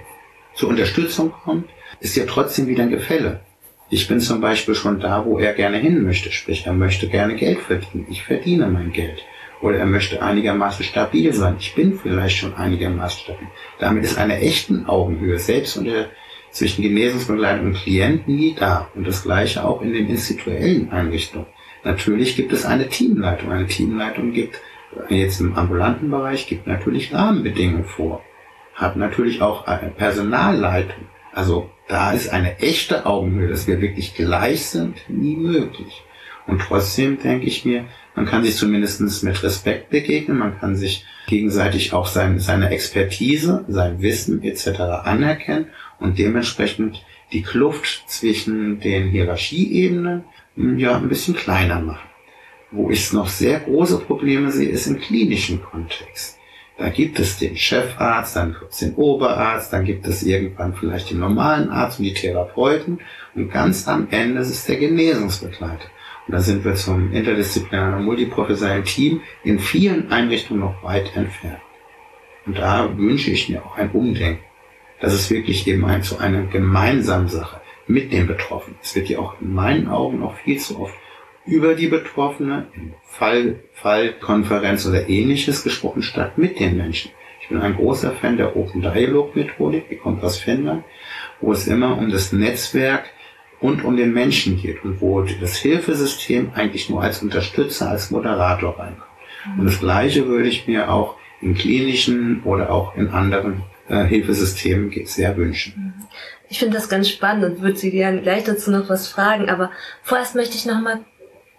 [0.54, 3.42] zur Unterstützung kommt, ist ja trotzdem wieder ein Gefälle.
[3.90, 7.36] Ich bin zum Beispiel schon da, wo er gerne hin möchte, sprich, er möchte gerne
[7.36, 8.06] Geld verdienen.
[8.10, 9.24] Ich verdiene mein Geld.
[9.62, 11.56] Oder er möchte einigermaßen stabil sein.
[11.60, 13.48] Ich bin vielleicht schon einigermaßen stabil.
[13.80, 16.06] Damit ist eine echten Augenhöhe, selbst unter,
[16.52, 18.90] zwischen Genesungsbegleitung und Klient nie da.
[18.96, 21.48] Und das Gleiche auch in den institutionellen Einrichtungen.
[21.84, 23.52] Natürlich gibt es eine Teamleitung.
[23.52, 24.60] Eine Teamleitung gibt
[25.10, 28.24] jetzt im ambulanten Bereich gibt natürlich Rahmenbedingungen vor.
[28.74, 31.06] Hat natürlich auch eine Personalleitung.
[31.34, 36.04] Also da ist eine echte Augenhöhe, dass wir wirklich gleich sind, nie möglich.
[36.48, 41.06] Und trotzdem denke ich mir, man kann sich zumindest mit Respekt begegnen, man kann sich
[41.28, 44.80] gegenseitig auch sein, seine Expertise, sein Wissen etc.
[45.04, 45.68] anerkennen
[46.00, 50.24] und dementsprechend die Kluft zwischen den Hierarchieebenen
[50.60, 52.08] ja ein bisschen kleiner machen.
[52.72, 56.38] Wo ich noch sehr große Probleme sehe, ist im klinischen Kontext.
[56.78, 61.10] Da gibt es den Chefarzt, dann gibt es den Oberarzt, dann gibt es irgendwann vielleicht
[61.10, 63.00] den normalen Arzt und die Therapeuten
[63.36, 65.90] und ganz am Ende ist es der Genesungsbegleiter.
[66.28, 71.60] Und da sind wir zum interdisziplinären und multiprofessionellen Team in vielen Einrichtungen noch weit entfernt.
[72.46, 74.44] Und da wünsche ich mir auch ein Umdenken.
[75.02, 78.78] Das ist wirklich eben ein, zu einer gemeinsamen Sache mit den Betroffenen.
[78.82, 80.94] Es wird ja auch in meinen Augen auch viel zu oft
[81.46, 87.12] über die Betroffene in Fall, Fallkonferenz oder ähnliches gesprochen, statt mit den Menschen.
[87.42, 90.84] Ich bin ein großer Fan der Open Dialogue Methodik, die kommt aus Finnland,
[91.42, 93.10] wo es immer um das Netzwerk
[93.60, 98.78] und um den Menschen geht und wo das Hilfesystem eigentlich nur als Unterstützer, als Moderator
[98.78, 99.10] reinkommt.
[99.58, 104.92] Und das Gleiche würde ich mir auch in klinischen oder auch in anderen äh, Hilfesystemen
[105.06, 106.08] sehr wünschen.
[106.50, 109.72] Ich finde das ganz spannend und würde Sie gerne gleich dazu noch was fragen, aber
[110.02, 111.00] vorerst möchte ich noch mal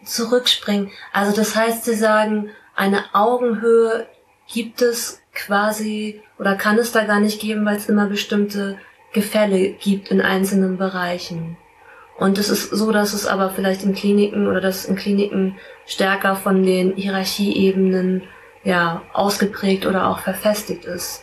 [0.04, 0.90] zurückspringen.
[1.12, 4.06] Also das heißt, Sie sagen, eine Augenhöhe
[4.52, 8.78] gibt es quasi oder kann es da gar nicht geben, weil es immer bestimmte
[9.12, 11.56] Gefälle gibt in einzelnen Bereichen.
[12.18, 16.36] Und es ist so, dass es aber vielleicht in Kliniken oder dass in Kliniken stärker
[16.36, 18.24] von den Hierarchieebenen
[18.62, 21.22] ja ausgeprägt oder auch verfestigt ist.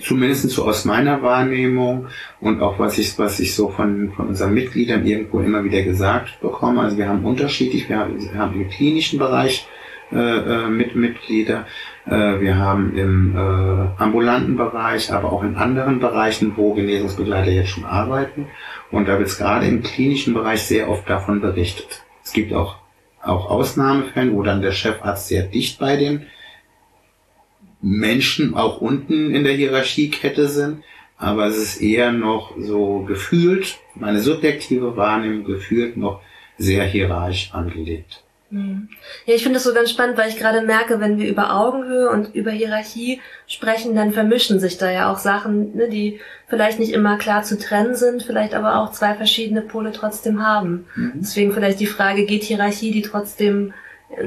[0.00, 2.06] Zumindest so aus meiner Wahrnehmung
[2.40, 6.40] und auch was ich, was ich so von, von unseren Mitgliedern irgendwo immer wieder gesagt
[6.40, 6.80] bekomme.
[6.80, 9.66] Also wir haben unterschiedlich, wir haben, im klinischen Bereich
[10.12, 11.66] äh, äh, mit Mitglieder,
[12.06, 17.70] äh, wir haben im äh, ambulanten Bereich, aber auch in anderen Bereichen, wo Genesungsbegleiter jetzt
[17.70, 18.46] schon arbeiten.
[18.90, 22.04] Und da wird es gerade im klinischen Bereich sehr oft davon berichtet.
[22.24, 22.76] Es gibt auch,
[23.22, 26.26] auch Ausnahmefälle, wo dann der Chefarzt sehr dicht bei den
[27.86, 30.82] Menschen auch unten in der Hierarchiekette sind,
[31.18, 36.20] aber es ist eher noch so gefühlt, meine subjektive Wahrnehmung gefühlt noch
[36.58, 38.24] sehr hierarchisch angelegt.
[38.50, 38.88] Hm.
[39.24, 42.10] Ja, ich finde das so ganz spannend, weil ich gerade merke, wenn wir über Augenhöhe
[42.10, 46.92] und über Hierarchie sprechen, dann vermischen sich da ja auch Sachen, ne, die vielleicht nicht
[46.92, 50.86] immer klar zu trennen sind, vielleicht aber auch zwei verschiedene Pole trotzdem haben.
[50.96, 51.12] Mhm.
[51.20, 53.72] Deswegen vielleicht die Frage, geht Hierarchie, die trotzdem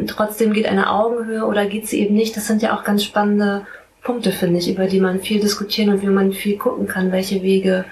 [0.08, 2.36] trotzdem geht eine Augenhöhe oder geht sie eben nicht.
[2.36, 3.66] Das sind ja auch ganz spannende
[4.02, 7.44] Punkte, finde ich, über die man viel diskutieren und wie man viel gucken kann, welche
[7.44, 7.86] Wege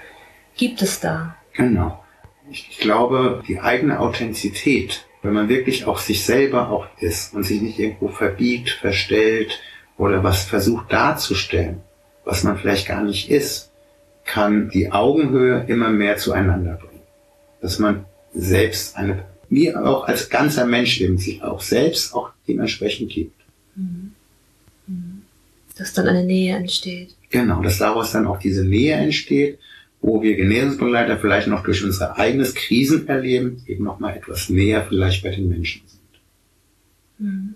[0.56, 1.36] gibt es da.
[1.54, 2.04] Genau.
[2.50, 7.62] Ich glaube, die eigene Authentizität, wenn man wirklich auch sich selber auch ist und sich
[7.62, 9.60] nicht irgendwo verbiegt, verstellt
[9.98, 11.82] oder was versucht darzustellen,
[12.24, 13.72] was man vielleicht gar nicht ist,
[14.24, 17.02] kann die Augenhöhe immer mehr zueinander bringen.
[17.62, 23.12] Dass man selbst eine wie auch als ganzer Mensch eben sich auch selbst auch dementsprechend
[23.12, 23.40] gibt.
[23.76, 24.12] Mhm.
[24.88, 25.22] Mhm.
[25.78, 27.16] Dass dann eine Nähe entsteht.
[27.30, 29.60] Genau, dass daraus dann auch diese Nähe entsteht,
[30.02, 34.86] wo wir Genesungsbegleiter vielleicht noch durch unser eigenes Krisen erleben, eben noch mal etwas näher
[34.88, 36.00] vielleicht bei den Menschen sind.
[37.20, 37.56] Mhm.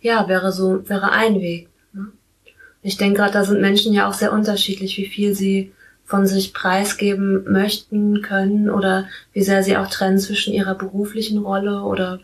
[0.00, 1.68] Ja, wäre so, wäre ein Weg.
[1.92, 2.08] Ne?
[2.82, 5.72] Ich denke gerade, da sind Menschen ja auch sehr unterschiedlich, wie viel sie
[6.04, 11.82] von sich preisgeben möchten können oder wie sehr sie auch trennen zwischen ihrer beruflichen Rolle
[11.82, 12.20] oder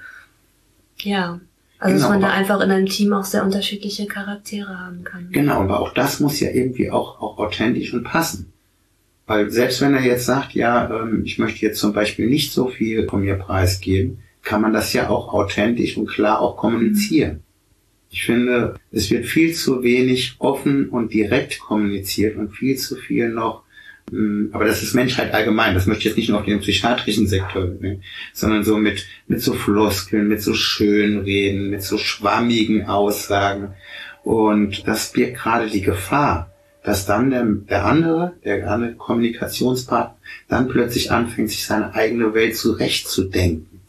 [0.99, 1.41] ja.
[1.81, 5.29] Also genau, dass man da einfach in einem Team auch sehr unterschiedliche Charaktere haben kann.
[5.31, 8.53] Genau, aber auch das muss ja irgendwie auch, auch authentisch und passen.
[9.27, 12.69] Weil selbst wenn er jetzt sagt, ja, ähm, ich möchte jetzt zum Beispiel nicht so
[12.69, 17.43] viel von mir preisgeben, kann man das ja auch authentisch und klar auch kommunizieren.
[18.11, 23.29] Ich finde, es wird viel zu wenig offen und direkt kommuniziert und viel zu viel
[23.29, 23.63] noch
[24.53, 25.75] aber das ist Menschheit allgemein.
[25.75, 29.43] Das möchte ich jetzt nicht nur auf den psychiatrischen Sektor nehmen, sondern so mit, mit
[29.43, 33.75] so Floskeln, mit so Schönreden, mit so schwammigen Aussagen.
[34.25, 36.51] Und das birgt gerade die Gefahr,
[36.83, 40.17] dass dann der, der andere, der andere Kommunikationspartner,
[40.49, 43.81] dann plötzlich anfängt, sich seine eigene Welt zurechtzudenken.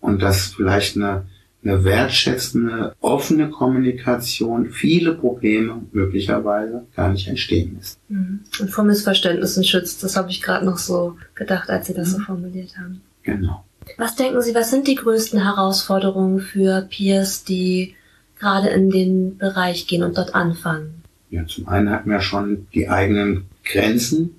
[0.00, 1.26] Und dass vielleicht eine,
[1.68, 7.98] eine wertschätzende, offene Kommunikation viele Probleme möglicherweise gar nicht entstehen lässt.
[8.08, 8.40] Mhm.
[8.58, 10.02] Und vor Missverständnissen schützt.
[10.02, 12.22] Das habe ich gerade noch so gedacht, als Sie das so mhm.
[12.22, 13.02] formuliert haben.
[13.22, 13.64] Genau.
[13.96, 17.94] Was denken Sie, was sind die größten Herausforderungen für Peers, die
[18.38, 21.02] gerade in den Bereich gehen und dort anfangen?
[21.30, 24.36] Ja, zum einen hat man ja schon die eigenen Grenzen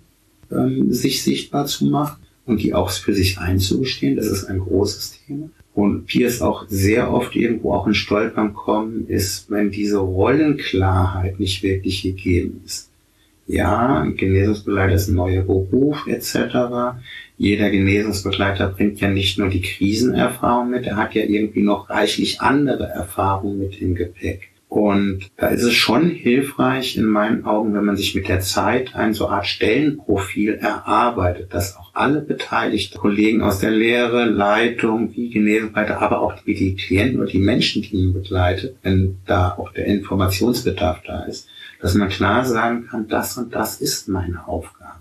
[0.52, 4.16] ähm, sich sichtbar zu machen und die auch für sich einzugestehen.
[4.16, 5.50] Das ist ein großes Thema.
[5.74, 11.64] Und Peers auch sehr oft irgendwo auch in Stolpern kommen, ist, wenn diese Rollenklarheit nicht
[11.64, 12.90] wirklich gegeben ist.
[13.48, 17.00] Ja, Genesungsbegleiter ist ein neuer Beruf etc.
[17.38, 22.42] Jeder Genesungsbegleiter bringt ja nicht nur die Krisenerfahrung mit, er hat ja irgendwie noch reichlich
[22.42, 24.50] andere Erfahrungen mit im Gepäck.
[24.70, 28.96] Und da ist es schon hilfreich in meinen Augen, wenn man sich mit der Zeit
[28.96, 35.32] ein so Art Stellenprofil erarbeitet, dass auch alle beteiligten Kollegen aus der Lehre, Leitung, wie
[35.32, 39.74] Genesungsleiter, aber auch wie die Klienten oder die Menschen, die man begleitet, wenn da auch
[39.74, 41.48] der Informationsbedarf da ist,
[41.82, 45.00] dass man klar sagen kann, das und das ist meine Aufgabe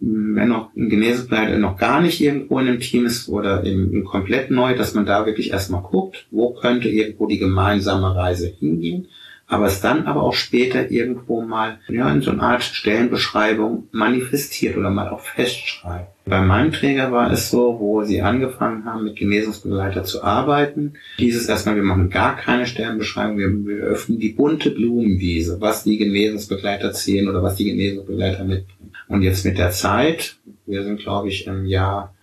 [0.00, 4.50] wenn noch ein Genesungsbegleiter noch gar nicht irgendwo in einem Team ist oder im komplett
[4.50, 9.08] neu, dass man da wirklich erstmal guckt, wo könnte irgendwo die gemeinsame Reise hingehen,
[9.48, 14.76] aber es dann aber auch später irgendwo mal ja, in so einer Art Stellenbeschreibung manifestiert
[14.76, 16.12] oder mal auch festschreibt.
[16.28, 21.36] Bei meinem Träger war es so, wo sie angefangen haben, mit Genesungsbegleiter zu arbeiten, hieß
[21.36, 25.96] es erstmal, wir machen gar keine Stellenbeschreibung, wir, wir öffnen die bunte Blumenwiese, was die
[25.96, 28.92] Genesungsbegleiter zählen oder was die Genesungsbegleiter mitbringen.
[29.08, 30.36] Und jetzt mit der Zeit,
[30.66, 32.14] wir sind glaube ich im Jahr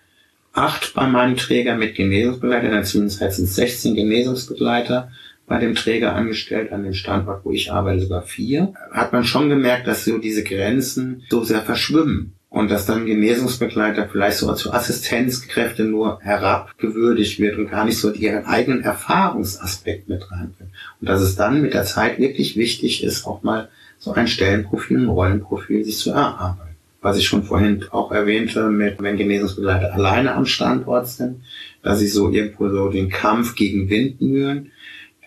[0.54, 5.12] acht bei meinem Träger mit Genesungsbegleiter, in der Zwischenzeit sind 16 Genesungsbegleiter
[5.48, 9.50] bei dem Träger angestellt, an dem Standort, wo ich arbeite, sogar vier, hat man schon
[9.50, 14.66] gemerkt, dass so diese Grenzen so sehr verschwimmen und dass dann Genesungsbegleiter vielleicht so als
[14.66, 20.72] Assistenzkräfte nur herabgewürdigt wird und gar nicht so ihren eigenen Erfahrungsaspekt mit reinbringen.
[21.02, 23.68] Und dass es dann mit der Zeit wirklich wichtig ist, auch mal
[24.00, 26.78] so ein Stellenprofil, ein Rollenprofil sich zu erarbeiten.
[27.02, 31.42] Was ich schon vorhin auch erwähnte, mit wenn Genesungsbegleiter alleine am Standort sind,
[31.84, 34.72] dass sie so irgendwo so den Kampf gegen Windmühlen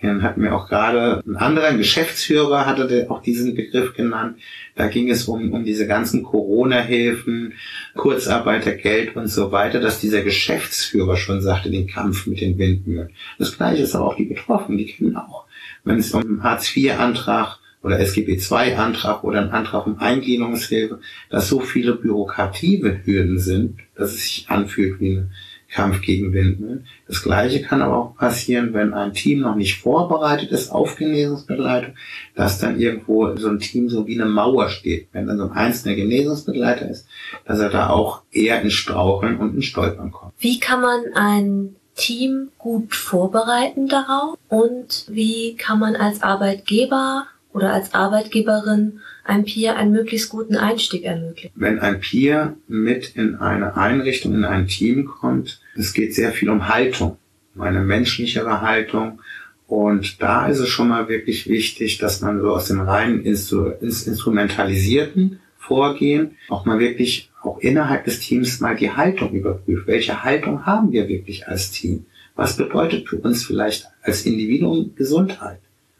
[0.02, 4.38] dann hatten wir auch gerade ein anderer Geschäftsführer hatte auch diesen Begriff genannt.
[4.76, 7.54] Da ging es um, um diese ganzen Corona-Hilfen,
[7.96, 13.10] Kurzarbeitergeld und so weiter, dass dieser Geschäftsführer schon sagte, den Kampf mit den Windmühlen.
[13.38, 15.46] Das gleiche ist aber auch die Betroffenen, die kennen auch.
[15.84, 23.38] Wenn es um Hartz-IV-Antrag oder SGB-II-Antrag oder ein Antrag um Eingliederungshilfe, dass so viele Bürokratiehürden
[23.38, 25.30] sind, dass es sich anfühlt wie eine
[25.70, 26.86] Kampf gegen Windmühlen.
[27.06, 31.94] Das Gleiche kann aber auch passieren, wenn ein Team noch nicht vorbereitet ist auf Genesungsbegleitung,
[32.34, 35.08] dass dann irgendwo so ein Team so wie eine Mauer steht.
[35.12, 37.06] Wenn dann so ein einzelner Genesungsbegleiter ist,
[37.44, 40.32] dass er da auch eher in Straucheln und in Stolpern kommt.
[40.38, 47.26] Wie kann man ein Team gut vorbereiten darauf und wie kann man als Arbeitgeber
[47.58, 51.50] oder als Arbeitgeberin einem Peer einen möglichst guten Einstieg ermöglichen.
[51.56, 56.50] Wenn ein Peer mit in eine Einrichtung, in ein Team kommt, es geht sehr viel
[56.50, 57.16] um Haltung,
[57.56, 59.20] um eine menschlichere Haltung.
[59.66, 65.40] Und da ist es schon mal wirklich wichtig, dass man so aus dem reinen Instrumentalisierten
[65.58, 69.88] Vorgehen auch mal wirklich auch innerhalb des Teams mal die Haltung überprüft.
[69.88, 72.06] Welche Haltung haben wir wirklich als Team?
[72.36, 75.58] Was bedeutet für uns vielleicht als Individuum Gesundheit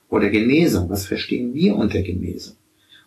[0.09, 0.89] oder Genesung?
[0.91, 2.57] Was verstehen wir unter Genesung?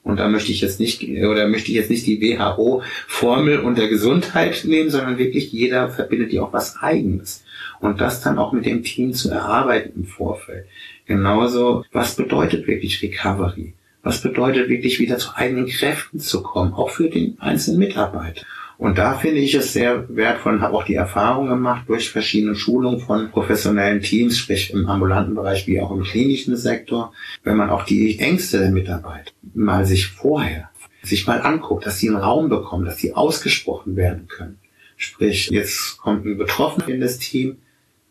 [0.04, 4.64] Und da möchte ich jetzt nicht, oder möchte ich jetzt nicht die WHO-Formel unter Gesundheit
[4.66, 7.43] nehmen, sondern wirklich jeder verbindet ja auch was Eigenes.
[7.80, 10.66] Und das dann auch mit dem Team zu erarbeiten im Vorfeld.
[11.06, 13.74] Genauso, was bedeutet wirklich Recovery?
[14.04, 18.41] Was bedeutet wirklich wieder zu eigenen Kräften zu kommen, auch für den einzelnen Mitarbeiter?
[18.82, 22.56] Und da finde ich es sehr wertvoll und habe auch die Erfahrung gemacht durch verschiedene
[22.56, 27.14] Schulungen von professionellen Teams, sprich im ambulanten Bereich wie auch im klinischen Sektor,
[27.44, 30.72] wenn man auch die Ängste der Mitarbeiter mal sich vorher
[31.04, 34.58] sich mal anguckt, dass sie einen Raum bekommen, dass sie ausgesprochen werden können.
[34.98, 37.58] Sprich, jetzt kommt ein Betroffener in das Team.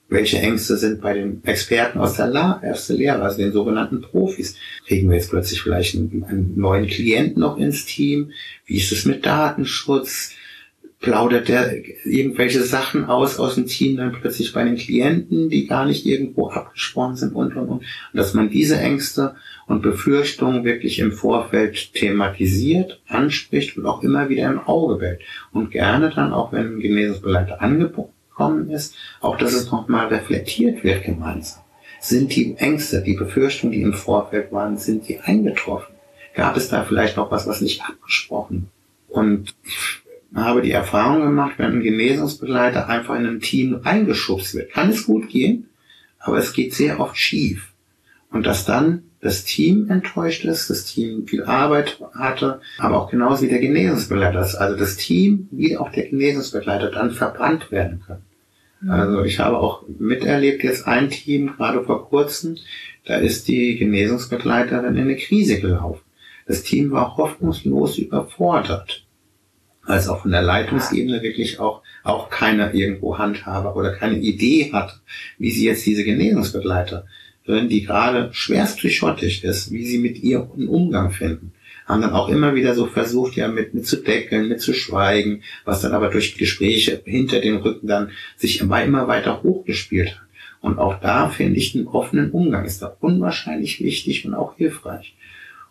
[0.08, 4.54] Welche Ängste sind bei den Experten aus der, La erste Lehre, also den sogenannten Profis?
[4.86, 8.30] Kriegen wir jetzt plötzlich vielleicht einen, einen neuen Klienten noch ins Team?
[8.66, 10.36] Wie ist es mit Datenschutz?
[11.00, 11.72] Plaudert der
[12.04, 16.50] irgendwelche Sachen aus aus dem Team dann plötzlich bei den Klienten, die gar nicht irgendwo
[16.50, 17.68] abgesprochen sind und und und.
[17.68, 19.34] und dass man diese Ängste
[19.66, 25.20] und Befürchtungen wirklich im Vorfeld thematisiert, anspricht und auch immer wieder im Auge behält.
[25.52, 31.04] Und gerne dann auch, wenn ein Genesungsbegleiter angekommen ist, auch, dass es nochmal reflektiert wird
[31.04, 31.62] gemeinsam.
[32.00, 35.94] Sind die Ängste, die Befürchtungen, die im Vorfeld waren, sind die eingetroffen?
[36.34, 38.68] Gab es da vielleicht noch was, was nicht abgesprochen?
[39.08, 39.54] Und
[40.34, 45.06] habe die Erfahrung gemacht, wenn ein Genesungsbegleiter einfach in ein Team eingeschubst wird, kann es
[45.06, 45.68] gut gehen,
[46.18, 47.72] aber es geht sehr oft schief.
[48.30, 53.42] Und dass dann das Team enttäuscht ist, das Team viel Arbeit hatte, aber auch genauso
[53.42, 54.54] wie der Genesungsbegleiter ist.
[54.54, 58.22] Also das Team wie auch der Genesungsbegleiter dann verbrannt werden können.
[58.80, 58.90] Mhm.
[58.90, 62.56] Also ich habe auch miterlebt jetzt ein Team, gerade vor kurzem,
[63.04, 66.02] da ist die Genesungsbegleiterin in eine Krise gelaufen.
[66.46, 69.04] Das Team war hoffnungslos überfordert.
[69.90, 75.00] Als auch von der Leitungsebene wirklich auch, auch keine irgendwo Handhaber oder keine Idee hat,
[75.38, 77.06] wie sie jetzt diese Genesungsbegleiter
[77.46, 81.52] die gerade schwerst psychotisch ist, wie sie mit ihr einen Umgang finden.
[81.86, 85.42] Haben dann auch immer wieder so versucht, ja, mit, mit zu deckeln, mit zu schweigen,
[85.64, 90.26] was dann aber durch Gespräche hinter dem Rücken dann sich immer, immer weiter hochgespielt hat.
[90.60, 95.14] Und auch da finde ich einen offenen Umgang ist da unwahrscheinlich wichtig und auch hilfreich.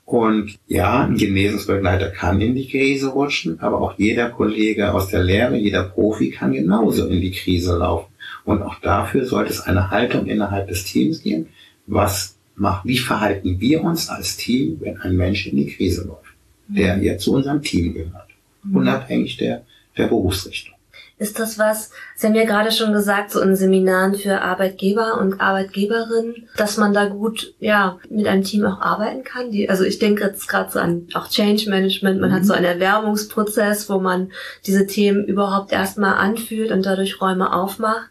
[0.10, 5.24] Und ja, ein Genesungsbegleiter kann in die Krise rutschen, aber auch jeder Kollege aus der
[5.24, 8.12] Lehre, jeder Profi kann genauso in die Krise laufen.
[8.44, 11.50] Und auch dafür sollte es eine Haltung innerhalb des Teams geben,
[11.86, 16.34] was macht, wie verhalten wir uns als Team, wenn ein Mensch in die Krise läuft,
[16.68, 17.04] der mhm.
[17.04, 18.30] ja zu unserem Team gehört,
[18.64, 18.78] mhm.
[18.78, 19.64] unabhängig der,
[19.96, 20.74] der Berufsrichtung.
[21.20, 25.42] Ist das was, Sie haben ja gerade schon gesagt, so in Seminaren für Arbeitgeber und
[25.42, 29.52] Arbeitgeberinnen, dass man da gut, ja, mit einem Team auch arbeiten kann?
[29.52, 32.36] Die, also ich denke jetzt gerade so an auch Change Management, man mhm.
[32.36, 34.32] hat so einen Erwärmungsprozess, wo man
[34.66, 38.10] diese Themen überhaupt erstmal anfühlt und dadurch Räume aufmacht.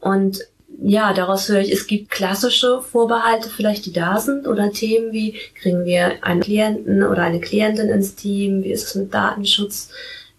[0.00, 0.40] Und
[0.80, 5.36] ja, daraus höre ich, es gibt klassische Vorbehalte vielleicht, die da sind oder Themen wie,
[5.54, 9.90] kriegen wir einen Klienten oder eine Klientin ins Team, wie ist es mit Datenschutz?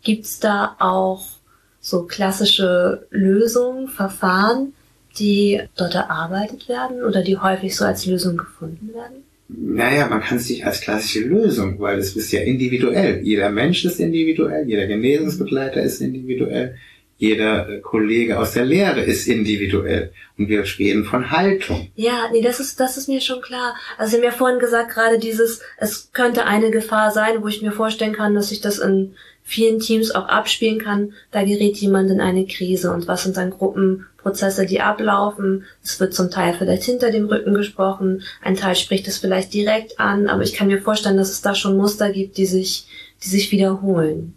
[0.01, 1.38] Gibt es da auch
[1.89, 4.73] so klassische Lösungen, Verfahren,
[5.17, 9.23] die dort erarbeitet werden oder die häufig so als Lösung gefunden werden?
[9.47, 13.21] Naja, man kann es nicht als klassische Lösung, weil es ist ja individuell.
[13.23, 16.75] Jeder Mensch ist individuell, jeder Genesungsbegleiter ist individuell
[17.19, 21.91] jeder äh, Kollege aus der Lehre ist individuell und wir reden von Haltung.
[21.95, 23.75] Ja, nee, das ist, das ist mir schon klar.
[23.97, 27.61] Also Sie haben ja vorhin gesagt, gerade dieses, es könnte eine Gefahr sein, wo ich
[27.61, 29.15] mir vorstellen kann, dass sich das in
[29.49, 31.13] vielen Teams auch abspielen kann.
[31.31, 35.65] Da gerät jemand in eine Krise und was sind dann Gruppenprozesse, die ablaufen.
[35.83, 39.99] Es wird zum Teil vielleicht hinter dem Rücken gesprochen, ein Teil spricht es vielleicht direkt
[39.99, 42.85] an, aber ich kann mir vorstellen, dass es da schon Muster gibt, die sich,
[43.23, 44.33] die sich wiederholen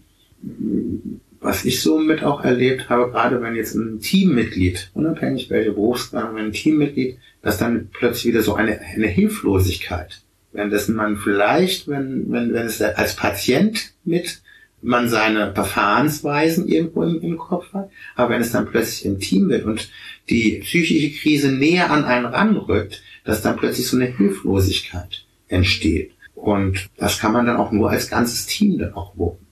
[1.43, 6.47] was ich somit auch erlebt habe, gerade wenn jetzt ein Teammitglied, unabhängig welche Berufsgrade, wenn
[6.47, 10.21] ein Teammitglied, dass dann plötzlich wieder so eine, eine Hilflosigkeit,
[10.53, 14.41] währenddessen man vielleicht, wenn, wenn, wenn es als Patient mit
[14.83, 19.49] man seine Verfahrensweisen irgendwo im, im Kopf hat, aber wenn es dann plötzlich im Team
[19.49, 19.91] wird und
[20.29, 26.13] die psychische Krise näher an einen ranrückt, dass dann plötzlich so eine Hilflosigkeit entsteht.
[26.35, 29.47] Und das kann man dann auch nur als ganzes Team dann auch wuppen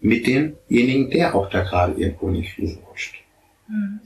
[0.00, 3.14] mit demjenigen, der auch da gerade irgendwo in die Krise rutscht.
[3.68, 4.00] Hm.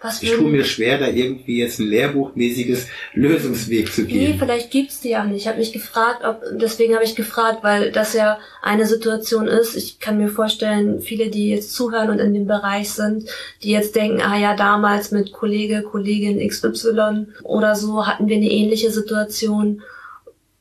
[0.00, 4.32] Was ich tue mir schwer, da irgendwie jetzt ein lehrbuchmäßiges Lösungsweg zu gehen.
[4.32, 5.42] Nee, vielleicht gibt's die ja nicht.
[5.42, 9.74] Ich habe mich gefragt, ob deswegen habe ich gefragt, weil das ja eine Situation ist.
[9.74, 13.28] Ich kann mir vorstellen, viele, die jetzt zuhören und in dem Bereich sind,
[13.62, 18.50] die jetzt denken, ah ja, damals mit Kollege, Kollegin XY oder so hatten wir eine
[18.50, 19.82] ähnliche Situation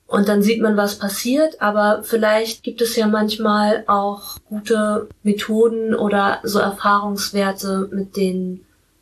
[0.08, 5.96] und dann sieht man, was passiert, aber vielleicht gibt es ja manchmal auch gute Methoden
[5.96, 8.62] oder so Erfahrungswerte, mit denen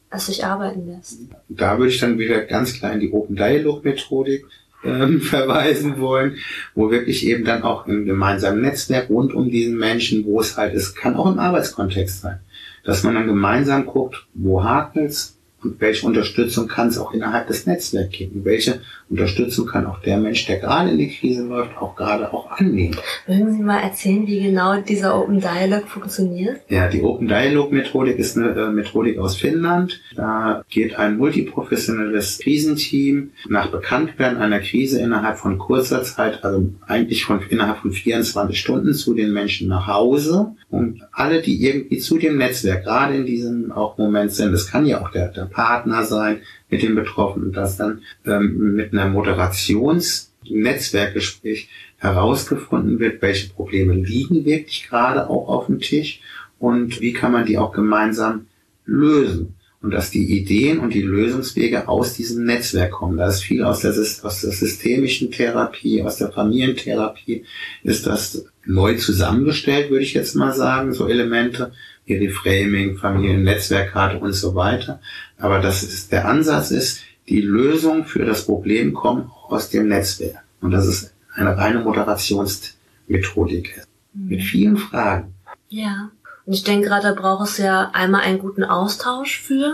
[0.09, 1.19] es sich arbeiten lässt.
[1.49, 4.45] Da würde ich dann wieder ganz klar in die Open Dialogue Methodik
[4.85, 6.37] ähm, verweisen wollen,
[6.73, 10.73] wo wirklich eben dann auch im gemeinsamen Netzwerk rund um diesen Menschen, wo es halt
[10.73, 12.39] ist, kann auch im Arbeitskontext sein,
[12.85, 17.65] dass man dann gemeinsam guckt, wo hakelt's, und welche Unterstützung kann es auch innerhalb des
[17.65, 18.43] Netzwerks geben?
[18.43, 18.81] Welche
[19.13, 22.97] Unterstützung kann auch der Mensch, der gerade in die Krise läuft, auch gerade auch annehmen?
[23.27, 26.61] Mögen Sie mal erzählen, wie genau dieser Open Dialog funktioniert?
[26.67, 30.01] Ja, die Open Dialog Methodik ist eine äh, Methodik aus Finnland.
[30.15, 37.23] Da geht ein multiprofessionelles Krisenteam nach Bekanntwerden einer Krise innerhalb von kurzer Zeit, also eigentlich
[37.23, 42.17] von innerhalb von 24 Stunden zu den Menschen nach Hause und alle, die irgendwie zu
[42.17, 46.03] dem Netzwerk gerade in diesem auch Moment sind, das kann ja auch der, der Partner
[46.03, 46.39] sein
[46.73, 51.69] mit dem Betroffenen, dass dann ähm, mit einer Moderationsnetzwerkgespräch
[51.99, 56.19] herausgefunden wird, welche Probleme liegen wirklich gerade auch auf dem Tisch
[56.57, 58.47] und wie kann man die auch gemeinsam
[58.85, 59.53] lösen.
[59.81, 63.17] Und dass die Ideen und die Lösungswege aus diesem Netzwerk kommen.
[63.17, 67.45] Da ist viel aus der, aus der systemischen Therapie, aus der Familientherapie,
[67.83, 71.73] ist das neu zusammengestellt, würde ich jetzt mal sagen, so Elemente
[72.05, 74.99] wie Reframing, Familiennetzwerkkarte und so weiter.
[75.37, 80.43] Aber das ist, der Ansatz ist, die Lösung für das Problem kommt aus dem Netzwerk.
[80.61, 83.85] Und das ist eine reine Moderationsmethodik.
[84.13, 84.43] Mit mhm.
[84.43, 85.33] vielen Fragen.
[85.69, 86.11] Ja.
[86.45, 89.73] Und ich denke gerade, da braucht es ja einmal einen guten Austausch für,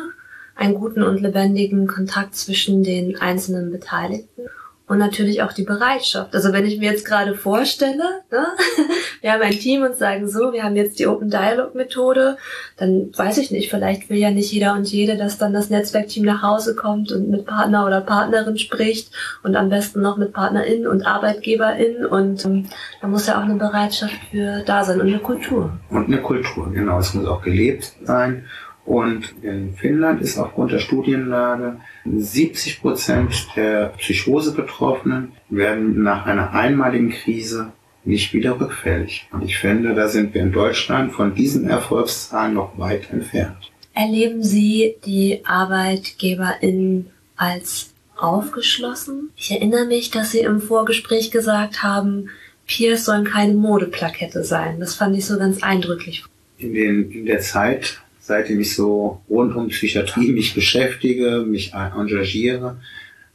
[0.56, 4.44] einen guten und lebendigen Kontakt zwischen den einzelnen Beteiligten
[4.90, 6.34] und natürlich auch die Bereitschaft.
[6.34, 8.48] Also wenn ich mir jetzt gerade vorstelle, ne,
[9.22, 12.38] wir haben ein Team und sagen so, wir haben jetzt die Open Dialog Methode,
[12.76, 16.26] dann weiß ich nicht, vielleicht will ja nicht jeder und jede, dass dann das Netzwerkteam
[16.26, 19.12] nach Hause kommt und mit Partner oder Partnerin spricht
[19.44, 22.66] und am besten noch mit PartnerInnen und ArbeitgeberInnen und ähm,
[23.00, 25.72] da muss ja auch eine Bereitschaft für da sein und eine Kultur.
[25.92, 26.98] Und eine Kultur, genau.
[26.98, 28.46] Es muss auch gelebt sein
[28.90, 37.12] und in Finnland ist aufgrund der Studienlage 70 Prozent der Psychose-Betroffenen werden nach einer einmaligen
[37.12, 37.72] Krise
[38.04, 39.28] nicht wieder rückfällig.
[39.32, 43.72] Und ich finde, da sind wir in Deutschland von diesen Erfolgszahlen noch weit entfernt.
[43.94, 49.30] Erleben Sie die ArbeitgeberInnen als aufgeschlossen?
[49.36, 52.32] Ich erinnere mich, dass Sie im Vorgespräch gesagt haben,
[52.66, 54.80] Peers sollen keine Modeplakette sein.
[54.80, 56.24] Das fand ich so ganz eindrücklich.
[56.58, 62.78] In, den, in der Zeit seitdem ich so rund um Psychiatrie mich beschäftige, mich engagiere,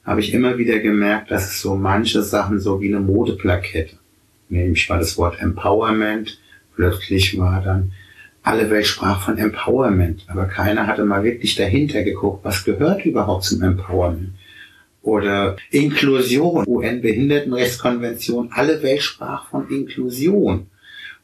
[0.05, 3.97] habe ich immer wieder gemerkt, dass es so manche Sachen so wie eine Modeplakette,
[4.49, 6.39] nämlich war das Wort Empowerment,
[6.77, 7.91] plötzlich war dann
[8.45, 13.43] alle Welt sprach von Empowerment, aber keiner hatte mal wirklich dahinter geguckt, was gehört überhaupt
[13.43, 14.35] zum Empowerment.
[15.03, 20.69] Oder Inklusion, UN-Behindertenrechtskonvention, alle Welt sprach von Inklusion.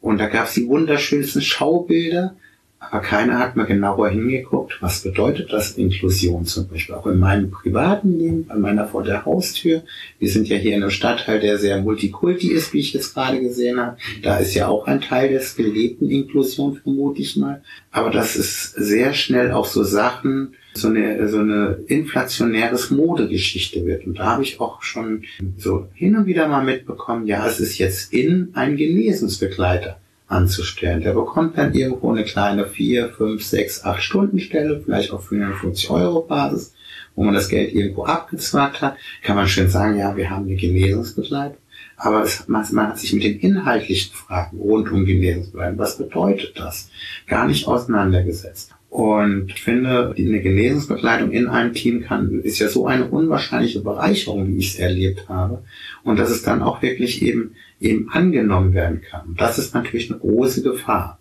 [0.01, 2.35] Und da gab es die wunderschönsten Schaubilder,
[2.83, 7.51] aber keiner hat mal genauer hingeguckt, was bedeutet das Inklusion zum Beispiel auch in meinem
[7.51, 9.83] privaten Leben, bei meiner vor der Haustür.
[10.19, 13.39] Wir sind ja hier in einem Stadtteil, der sehr multikulti ist, wie ich jetzt gerade
[13.39, 13.99] gesehen habe.
[14.23, 17.63] Da ist ja auch ein Teil des gelebten Inklusion, vermute ich mal.
[17.93, 24.07] Aber das ist sehr schnell auch so Sachen, so eine, so eine inflationäres Modegeschichte wird.
[24.07, 25.25] Und da habe ich auch schon
[25.59, 30.00] so hin und wieder mal mitbekommen, ja, es ist jetzt in ein Genesensbegleiter
[30.31, 31.03] anzustellen.
[31.03, 35.91] Der bekommt dann irgendwo eine kleine 4, 5, 6, 8 Stunden Stelle, vielleicht auf 450
[35.91, 36.75] Euro Basis,
[37.15, 38.97] wo man das Geld irgendwo abgezwackt hat.
[39.23, 41.59] Kann man schön sagen, ja, wir haben eine Genesungsbegleitung.
[41.97, 46.53] Aber es, man, man hat sich mit den inhaltlichen Fragen rund um Genesungsbegleitung, was bedeutet
[46.59, 46.91] das,
[47.27, 48.75] gar nicht auseinandergesetzt.
[48.91, 54.49] Und ich finde, eine Genesungsbegleitung in einem Team kann, ist ja so eine unwahrscheinliche Bereicherung,
[54.49, 55.63] wie ich es erlebt habe.
[56.03, 59.35] Und dass es dann auch wirklich eben, eben angenommen werden kann.
[59.37, 61.19] das ist natürlich eine große Gefahr.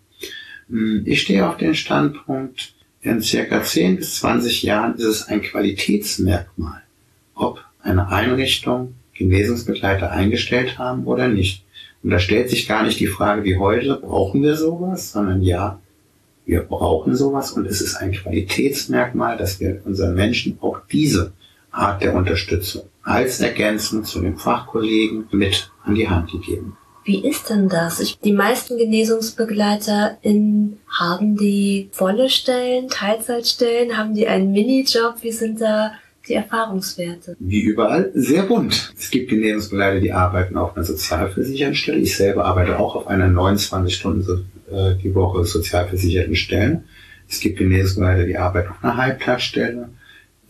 [0.68, 5.40] Hm, ich stehe auf den Standpunkt, in circa 10 bis 20 Jahren ist es ein
[5.40, 6.82] Qualitätsmerkmal,
[7.34, 11.64] ob eine Einrichtung Genesungsbegleiter eingestellt haben oder nicht.
[12.02, 15.80] Und da stellt sich gar nicht die Frage wie heute, brauchen wir sowas, sondern ja,
[16.46, 21.32] wir brauchen sowas und es ist ein Qualitätsmerkmal, dass wir unseren Menschen auch diese
[21.70, 26.76] Art der Unterstützung als ergänzend zu den Fachkollegen mit an die Hand gegeben.
[27.04, 28.00] Wie ist denn das?
[28.00, 35.22] Ich, die meisten GenesungsbegleiterInnen haben die volle Stellen, Teilzeitstellen, haben die einen Minijob?
[35.22, 35.92] Wie sind da
[36.28, 37.36] die Erfahrungswerte?
[37.40, 38.92] Wie überall, sehr bunt.
[38.98, 41.98] Es gibt Genesungsbegleiter, die arbeiten auf einer Sozialversichertenstelle.
[41.98, 46.84] Ich selber arbeite auch auf einer 29 Stunden äh, die Woche sozialversicherten Stellen.
[47.28, 49.88] Es gibt Genesungsbegleiter, die arbeiten auf einer Halbtagsstelle.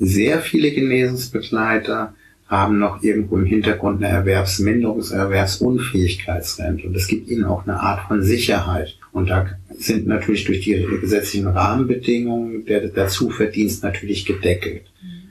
[0.00, 2.14] Sehr viele Genesungsbegleiter
[2.48, 6.86] haben noch irgendwo im Hintergrund eine Erwerbsminderungs-, Erwerbsunfähigkeitsrente.
[6.88, 8.96] Und es gibt ihnen auch eine Art von Sicherheit.
[9.12, 9.46] Und da
[9.76, 14.82] sind natürlich durch die gesetzlichen Rahmenbedingungen der Dazuverdienst natürlich gedeckelt.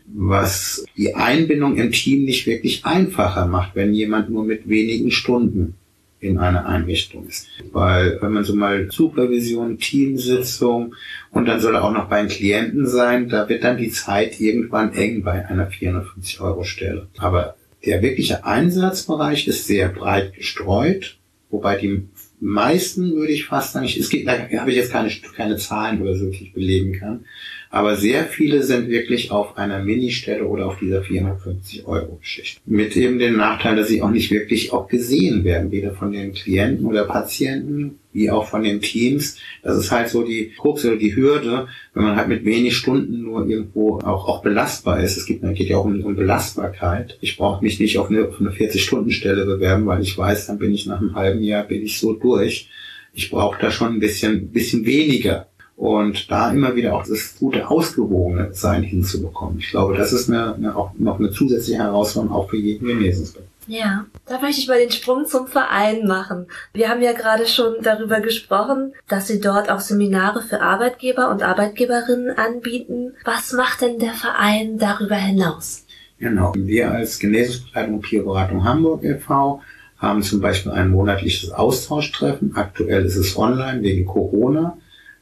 [0.05, 5.75] Was die Einbindung im Team nicht wirklich einfacher macht, wenn jemand nur mit wenigen Stunden
[6.19, 7.47] in einer Einrichtung ist.
[7.71, 10.95] Weil wenn man so mal Supervision, Teamsitzung
[11.31, 14.39] und dann soll er auch noch bei den Klienten sein, da wird dann die Zeit
[14.39, 17.07] irgendwann eng bei einer 450 Euro Stelle.
[17.17, 17.55] Aber
[17.85, 21.17] der wirkliche Einsatzbereich ist sehr breit gestreut,
[21.49, 22.03] wobei die
[22.41, 26.15] meisten würde ich fast sagen, es geht, da habe ich jetzt keine, keine Zahlen oder
[26.15, 27.25] so, die ich belegen kann,
[27.69, 32.59] aber sehr viele sind wirklich auf einer Ministelle oder auf dieser 450 Euro Geschichte.
[32.65, 36.33] Mit eben dem Nachteil, dass sie auch nicht wirklich auch gesehen werden, weder von den
[36.33, 39.37] Klienten oder Patienten, wie auch von den Teams.
[39.61, 43.21] Das ist halt so die Krux oder die Hürde, wenn man halt mit wenig Stunden
[43.21, 45.17] nur irgendwo auch, auch belastbar ist.
[45.17, 47.19] Es gibt, geht ja auch um, um Belastbarkeit.
[47.21, 50.87] Ich brauche mich nicht auf eine, eine 40-Stunden-Stelle bewerben, weil ich weiß, dann bin ich
[50.87, 52.69] nach einem halben Jahr bin ich so durch
[53.13, 55.47] ich brauche da schon ein bisschen, bisschen weniger.
[55.79, 59.59] Und da immer wieder auch das gute ausgewogene Sein hinzubekommen.
[59.59, 63.47] Ich glaube, das ist eine, eine, auch noch eine zusätzliche Herausforderung auch für jeden Genesungsbereich.
[63.65, 66.47] Ja, da möchte ich mal den Sprung zum Verein machen.
[66.73, 71.43] Wir haben ja gerade schon darüber gesprochen, dass Sie dort auch Seminare für Arbeitgeber und
[71.43, 73.13] Arbeitgeberinnen anbieten.
[73.23, 75.85] Was macht denn der Verein darüber hinaus?
[76.19, 76.51] Genau.
[76.57, 79.61] Wir als Genesungsbegleitung und Peerberatung Hamburg e.V.
[79.97, 82.57] haben zum Beispiel ein monatliches Austauschtreffen.
[82.57, 84.77] Aktuell ist es online wegen Corona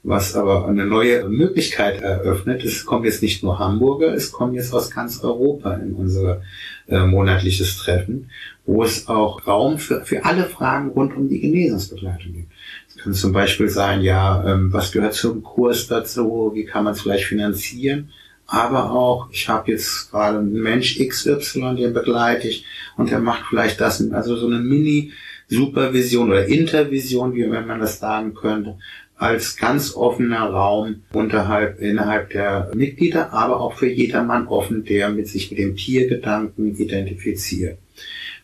[0.08, 2.64] was aber eine neue Möglichkeit eröffnet.
[2.64, 6.42] Es kommen jetzt nicht nur Hamburger, es kommen jetzt aus ganz Europa in unser
[6.88, 8.30] äh, monatliches Treffen,
[8.66, 12.52] wo es auch Raum für, für alle Fragen rund um die Genesungsbegleitung gibt.
[12.88, 16.94] Es kann zum Beispiel sein, ja, ähm, was gehört zum Kurs dazu, wie kann man
[16.94, 18.10] es vielleicht finanzieren,
[18.46, 22.64] aber auch, ich habe jetzt gerade einen Mensch XY, den begleite ich
[22.96, 28.34] und der macht vielleicht das, also so eine Mini-Supervision oder Intervision, wie man das sagen
[28.34, 28.78] könnte,
[29.18, 35.28] als ganz offener Raum unterhalb, innerhalb der Mitglieder, aber auch für jedermann offen, der mit
[35.28, 37.78] sich mit dem Tiergedanken identifiziert.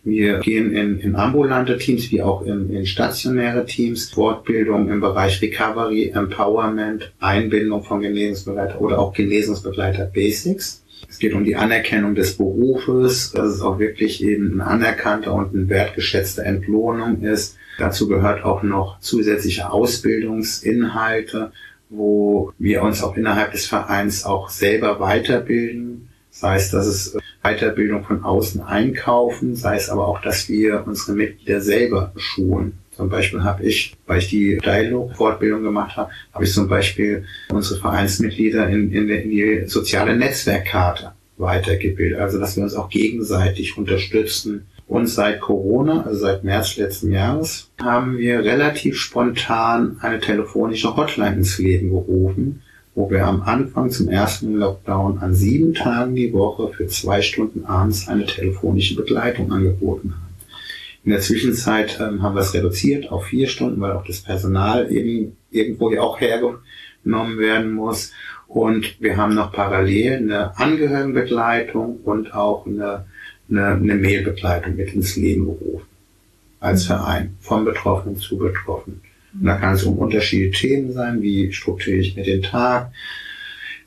[0.06, 5.42] Wir gehen in, in ambulante Teams wie auch in, in stationäre Teams, Fortbildung im Bereich
[5.42, 10.84] Recovery, Empowerment, Einbindung von Genesungsbegleiter oder auch Genesungsbegleiter Basics.
[11.08, 15.54] Es geht um die Anerkennung des Berufes, dass es auch wirklich eben ein anerkannter und
[15.54, 21.52] ein wertgeschätzter Entlohnung ist Dazu gehört auch noch zusätzliche Ausbildungsinhalte,
[21.90, 26.10] wo wir uns auch innerhalb des Vereins auch selber weiterbilden.
[26.30, 31.16] Sei es, dass es Weiterbildung von außen einkaufen, sei es aber auch, dass wir unsere
[31.16, 32.80] Mitglieder selber schulen.
[32.96, 37.80] Zum Beispiel habe ich, weil ich die Dialog-Fortbildung gemacht habe, habe ich zum Beispiel unsere
[37.80, 42.20] Vereinsmitglieder in, in, in die soziale Netzwerkkarte weitergebildet.
[42.20, 47.72] Also, dass wir uns auch gegenseitig unterstützen, und seit Corona, also seit März letzten Jahres,
[47.82, 52.62] haben wir relativ spontan eine telefonische Hotline ins Leben gerufen,
[52.94, 57.66] wo wir am Anfang zum ersten Lockdown an sieben Tagen die Woche für zwei Stunden
[57.66, 60.36] abends eine telefonische Begleitung angeboten haben.
[61.04, 64.92] In der Zwischenzeit ähm, haben wir es reduziert auf vier Stunden, weil auch das Personal
[64.92, 68.12] eben irgendwo ja auch hergenommen werden muss.
[68.48, 73.06] Und wir haben noch parallel eine Angehörigenbegleitung und auch eine
[73.58, 75.88] eine, eine Mailbegleitung mit ins Leben gerufen.
[76.60, 76.88] Als mhm.
[76.88, 77.38] Verein.
[77.40, 79.02] Vom Betroffenen zu Betroffenen.
[79.40, 82.92] Und da kann es um unterschiedliche Themen sein, wie strukturiere ich mir den Tag,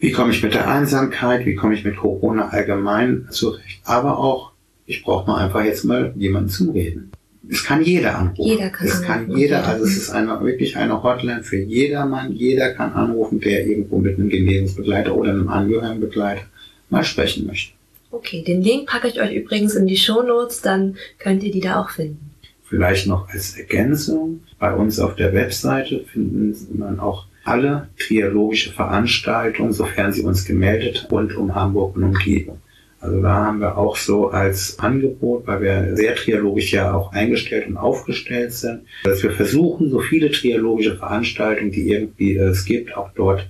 [0.00, 3.80] wie komme ich mit der Einsamkeit, wie komme ich mit Corona allgemein zurecht.
[3.84, 4.52] Aber auch,
[4.86, 7.12] ich brauche mal einfach jetzt mal jemanden zum Reden.
[7.48, 8.42] Es kann jeder anrufen.
[8.42, 9.38] Jeder kann es kann anrufen.
[9.38, 12.32] jeder, also es ist eine, wirklich eine Hotline für jedermann.
[12.32, 16.42] Jeder kann anrufen, der irgendwo mit einem Genesungsbegleiter oder einem Angehörigenbegleiter
[16.90, 17.75] mal sprechen möchte.
[18.10, 21.60] Okay, den Link packe ich euch übrigens in die Show Notes, dann könnt ihr die
[21.60, 22.30] da auch finden.
[22.64, 29.72] Vielleicht noch als Ergänzung, bei uns auf der Webseite finden man auch alle triologische Veranstaltungen,
[29.72, 32.58] sofern sie uns gemeldet, rund um Hamburg und Umgebung.
[32.98, 37.68] Also da haben wir auch so als Angebot, weil wir sehr triologisch ja auch eingestellt
[37.68, 43.10] und aufgestellt sind, dass wir versuchen, so viele triologische Veranstaltungen, die irgendwie es gibt, auch
[43.14, 43.48] dort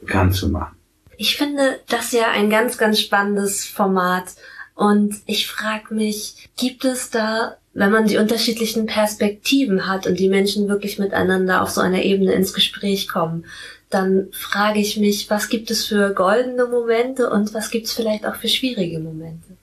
[0.00, 0.76] bekannt zu machen.
[1.16, 4.34] Ich finde das ja ein ganz, ganz spannendes Format.
[4.74, 10.28] Und ich frage mich, gibt es da, wenn man die unterschiedlichen Perspektiven hat und die
[10.28, 13.44] Menschen wirklich miteinander auf so einer Ebene ins Gespräch kommen,
[13.90, 18.26] dann frage ich mich, was gibt es für goldene Momente und was gibt es vielleicht
[18.26, 19.56] auch für schwierige Momente?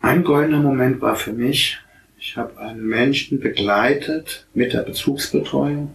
[0.00, 1.78] Ein goldener Moment war für mich,
[2.18, 5.94] ich habe einen Menschen begleitet mit der Bezugsbetreuung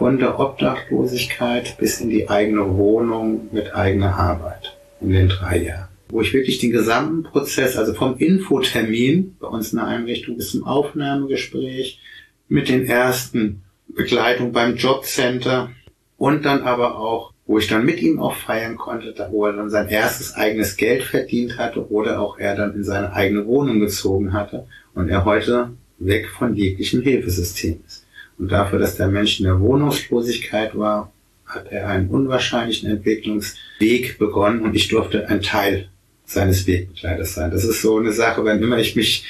[0.00, 5.88] von der Obdachlosigkeit bis in die eigene Wohnung mit eigener Arbeit in den drei Jahren.
[6.08, 10.52] Wo ich wirklich den gesamten Prozess, also vom Infotermin bei uns in der Einrichtung bis
[10.52, 12.00] zum Aufnahmegespräch
[12.48, 15.70] mit den ersten Begleitung beim Jobcenter
[16.16, 19.52] und dann aber auch, wo ich dann mit ihm auch feiern konnte, da wo er
[19.52, 23.80] dann sein erstes eigenes Geld verdient hatte oder auch er dann in seine eigene Wohnung
[23.80, 27.99] gezogen hatte und er heute weg von jeglichem Hilfesystem ist.
[28.40, 31.12] Und dafür, dass der Mensch in der Wohnungslosigkeit war,
[31.44, 35.90] hat er einen unwahrscheinlichen Entwicklungsweg begonnen und ich durfte ein Teil
[36.24, 37.50] seines Wegbegleiters sein.
[37.50, 39.26] Das ist so eine Sache, wenn immer ich mich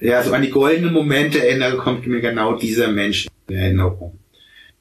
[0.00, 4.18] ja so an die goldenen Momente erinnere, kommt mir genau dieser Mensch in Erinnerung.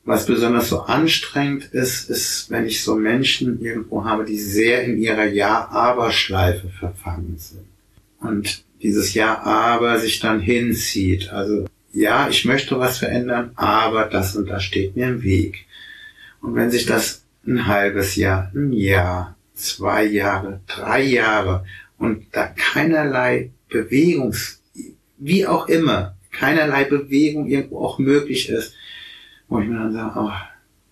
[0.05, 4.97] Was besonders so anstrengend ist, ist, wenn ich so Menschen irgendwo habe, die sehr in
[4.97, 7.65] ihrer Ja-Aber-Schleife verfangen sind.
[8.21, 11.33] Und dieses Ja-Aber sich dann hinzieht.
[11.33, 11.65] Also
[11.97, 15.65] ja, ich möchte was verändern, aber das und das steht mir im Weg.
[16.41, 21.65] Und wenn sich das ein halbes Jahr, ein Jahr, zwei Jahre, drei Jahre
[21.97, 24.61] und da keinerlei Bewegungs,
[25.17, 28.75] wie auch immer, keinerlei Bewegung irgendwo auch möglich ist,
[29.47, 30.31] wo ich mir dann sage, oh,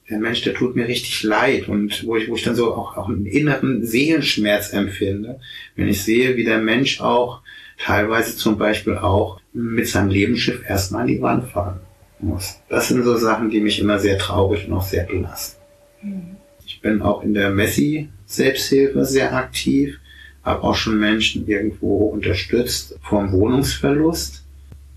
[0.09, 2.97] der Mensch, der tut mir richtig leid und wo ich, wo ich dann so auch,
[2.97, 5.39] auch einen inneren Seelenschmerz empfinde,
[5.75, 7.41] wenn ich sehe, wie der Mensch auch
[7.77, 11.79] teilweise zum Beispiel auch mit seinem Lebensschiff erstmal an die Wand fahren
[12.19, 12.59] muss.
[12.69, 15.61] Das sind so Sachen, die mich immer sehr traurig und auch sehr belasten.
[16.01, 16.35] Mhm.
[16.65, 19.99] Ich bin auch in der Messi-Selbsthilfe sehr aktiv,
[20.43, 24.43] habe auch schon Menschen irgendwo unterstützt vom Wohnungsverlust,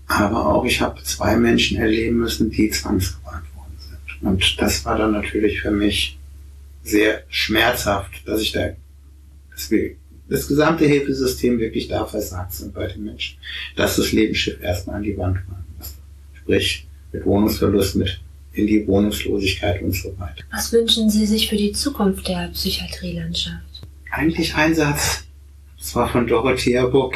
[0.07, 4.27] aber auch ich habe zwei Menschen erleben müssen, die zwangsgewandt worden sind.
[4.27, 6.17] Und das war dann natürlich für mich
[6.83, 8.69] sehr schmerzhaft, dass ich da,
[9.51, 9.95] dass wir
[10.29, 13.37] das gesamte Hilfesystem wirklich da versagt sind bei den Menschen,
[13.75, 15.97] dass das Lebensschiff erstmal an die Wand fahren musste.
[16.33, 18.19] Sprich, mit Wohnungsverlust, mit
[18.53, 20.43] in die Wohnungslosigkeit und so weiter.
[20.51, 23.81] Was wünschen Sie sich für die Zukunft der Psychiatrielandschaft?
[24.11, 25.25] Eigentlich ein Satz.
[25.77, 27.15] Das war von Dorothea Buck.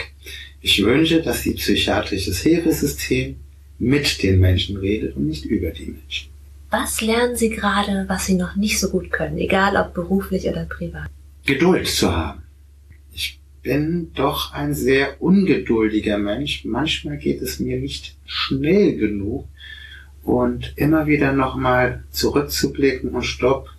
[0.62, 3.36] Ich wünsche, dass die psychiatrisches Hilfesystem
[3.80, 6.30] mit den Menschen redet und nicht über die Menschen.
[6.70, 10.66] Was lernen Sie gerade, was Sie noch nicht so gut können, egal ob beruflich oder
[10.66, 11.10] privat?
[11.46, 12.43] Geduld zu haben
[13.64, 16.66] bin doch ein sehr ungeduldiger Mensch.
[16.66, 19.48] Manchmal geht es mir nicht schnell genug
[20.22, 23.70] und immer wieder nochmal zurückzublicken und stopp,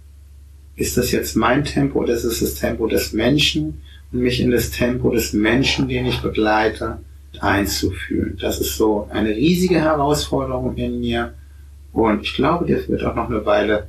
[0.76, 4.50] ist das jetzt mein Tempo oder ist es das Tempo des Menschen und mich in
[4.50, 6.98] das Tempo des Menschen, den ich begleite,
[7.40, 8.38] einzufühlen.
[8.40, 11.34] Das ist so eine riesige Herausforderung in mir
[11.92, 13.88] und ich glaube, das wird auch noch eine Weile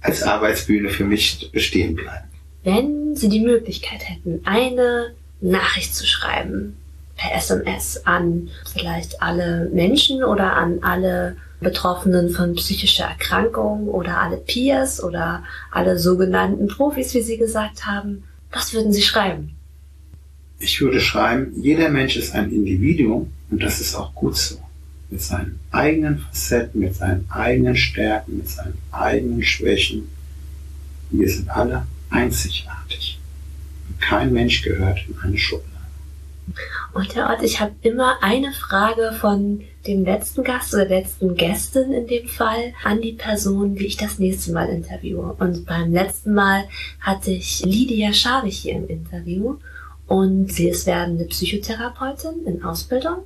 [0.00, 2.28] als Arbeitsbühne für mich bestehen bleiben.
[2.62, 6.76] Wenn Sie die Möglichkeit hätten, eine Nachricht zu schreiben
[7.20, 14.38] per SMS an vielleicht alle Menschen oder an alle Betroffenen von psychischer Erkrankung oder alle
[14.38, 18.24] Peers oder alle sogenannten Profis, wie Sie gesagt haben.
[18.50, 19.54] Was würden Sie schreiben?
[20.58, 24.58] Ich würde schreiben, jeder Mensch ist ein Individuum und das ist auch gut so.
[25.10, 30.08] Mit seinen eigenen Facetten, mit seinen eigenen Stärken, mit seinen eigenen Schwächen.
[31.10, 33.19] Wir sind alle einzigartig
[34.00, 35.70] kein Mensch gehört in eine Schublade.
[36.92, 41.92] Und Herr Ott, ich habe immer eine Frage von dem letzten Gast oder letzten Gästin
[41.92, 45.36] in dem Fall an die Person, die ich das nächste Mal interviewe.
[45.38, 46.64] Und beim letzten Mal
[47.00, 49.58] hatte ich Lydia Schabich hier im Interview
[50.06, 53.18] und sie ist werdende Psychotherapeutin in Ausbildung.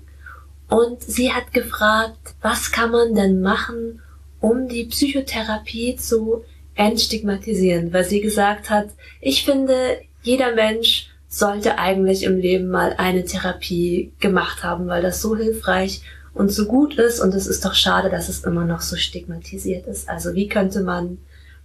[0.69, 4.01] Und sie hat gefragt, was kann man denn machen,
[4.41, 6.45] um die Psychotherapie zu
[6.75, 8.89] entstigmatisieren, weil sie gesagt hat,
[9.21, 15.21] ich finde, jeder Mensch sollte eigentlich im Leben mal eine Therapie gemacht haben, weil das
[15.21, 16.03] so hilfreich
[16.33, 19.87] und so gut ist und es ist doch schade, dass es immer noch so stigmatisiert
[19.87, 20.09] ist.
[20.09, 21.19] Also wie könnte man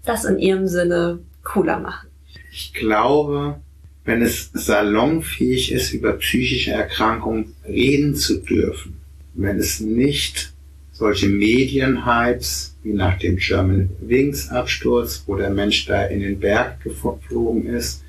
[0.06, 2.10] das in ihrem Sinne cooler machen?
[2.52, 3.60] Ich glaube,
[4.06, 9.00] wenn es salonfähig ist, über psychische Erkrankungen reden zu dürfen,
[9.34, 10.54] wenn es nicht
[10.92, 16.82] solche Medienhypes wie nach dem German Wings Absturz, wo der Mensch da in den Berg
[16.82, 18.04] geflogen ist,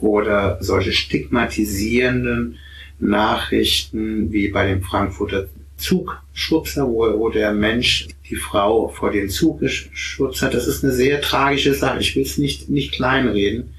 [0.00, 2.58] oder solche stigmatisierenden
[2.98, 9.60] Nachrichten wie bei dem Frankfurter Zugschubser, wo, wo der Mensch die Frau vor den Zug
[9.60, 10.54] geschubst hat.
[10.54, 12.00] Das ist eine sehr tragische Sache.
[12.00, 13.74] Ich will es nicht, nicht kleinreden.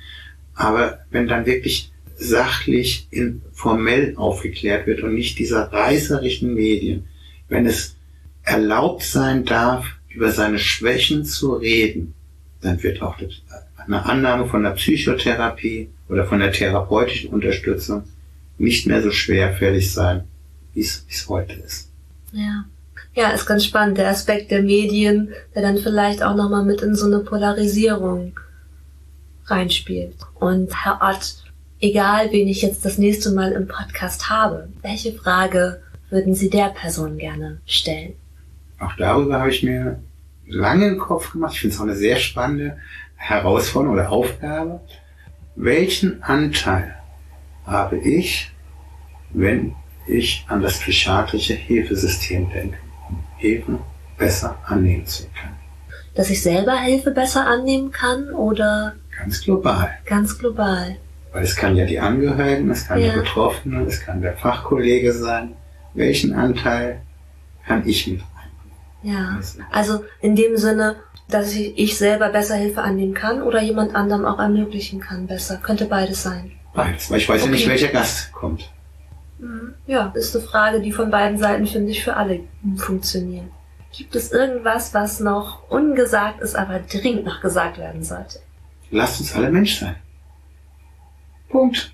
[0.53, 7.05] Aber wenn dann wirklich sachlich in, formell aufgeklärt wird und nicht dieser reißerischen Medien,
[7.49, 7.95] wenn es
[8.43, 12.13] erlaubt sein darf, über seine Schwächen zu reden,
[12.61, 13.17] dann wird auch
[13.87, 18.03] eine Annahme von der Psychotherapie oder von der therapeutischen Unterstützung
[18.57, 20.23] nicht mehr so schwerfällig sein,
[20.73, 21.89] wie es heute ist.
[22.31, 22.65] Ja.
[23.13, 26.95] Ja, ist ganz spannend, der Aspekt der Medien, der dann vielleicht auch nochmal mit in
[26.95, 28.39] so eine Polarisierung
[29.45, 30.15] reinspielt.
[30.35, 31.43] Und Herr Ott,
[31.79, 35.81] egal wen ich jetzt das nächste Mal im Podcast habe, welche Frage
[36.11, 38.13] würden Sie der Person gerne stellen?
[38.79, 39.99] Auch darüber habe ich mir
[40.47, 41.53] lange im Kopf gemacht.
[41.53, 42.77] Ich finde es auch eine sehr spannende
[43.17, 44.79] Herausforderung oder Aufgabe.
[45.55, 46.95] Welchen Anteil
[47.65, 48.51] habe ich,
[49.31, 49.75] wenn
[50.07, 52.77] ich an das psychiatrische Hilfesystem denke,
[53.09, 53.79] um Hilfe
[54.17, 55.57] besser annehmen zu können?
[56.15, 58.95] Dass ich selber Hilfe besser annehmen kann oder?
[59.17, 59.89] Ganz global.
[60.05, 60.95] Ganz global.
[61.33, 63.07] Weil es kann ja die Angehörigen, es kann ja.
[63.07, 65.53] der Betroffene, es kann der Fachkollege sein.
[65.93, 67.01] Welchen Anteil
[67.65, 68.21] kann ich mit
[69.03, 69.39] ja,
[69.71, 70.97] also in dem Sinne,
[71.27, 75.57] dass ich, ich selber besser Hilfe annehmen kann oder jemand anderem auch ermöglichen kann besser.
[75.57, 76.51] Könnte beides sein.
[76.73, 77.51] Beides, weil ich weiß okay.
[77.51, 78.71] ja nicht, welcher Gast kommt.
[79.39, 79.73] Mhm.
[79.85, 82.41] Ja, ist eine Frage, die von beiden Seiten, finde ich, für alle
[82.77, 83.45] funktioniert.
[83.91, 88.39] Gibt es irgendwas, was noch ungesagt ist, aber dringend noch gesagt werden sollte?
[88.91, 89.95] Lasst uns alle Mensch sein.
[91.49, 91.93] Punkt.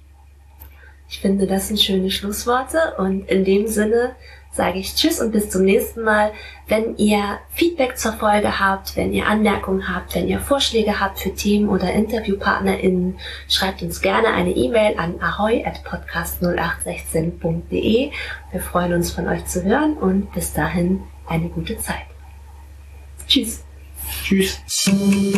[1.10, 4.16] Ich finde, das sind schöne Schlussworte und in dem Sinne
[4.52, 6.32] sage ich Tschüss und bis zum nächsten Mal.
[6.74, 11.32] Wenn ihr Feedback zur Folge habt, wenn ihr Anmerkungen habt, wenn ihr Vorschläge habt für
[11.32, 18.10] Themen oder InterviewpartnerInnen, schreibt uns gerne eine E-Mail an ahoy.podcast0816.de.
[18.52, 22.08] Wir freuen uns von euch zu hören und bis dahin eine gute Zeit.
[23.28, 23.64] Tschüss.
[24.24, 24.60] Tschüss.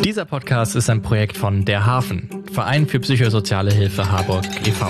[0.06, 4.90] Dieser Podcast ist ein Projekt von Der Hafen, Verein für psychosoziale Hilfe Harburg e.V.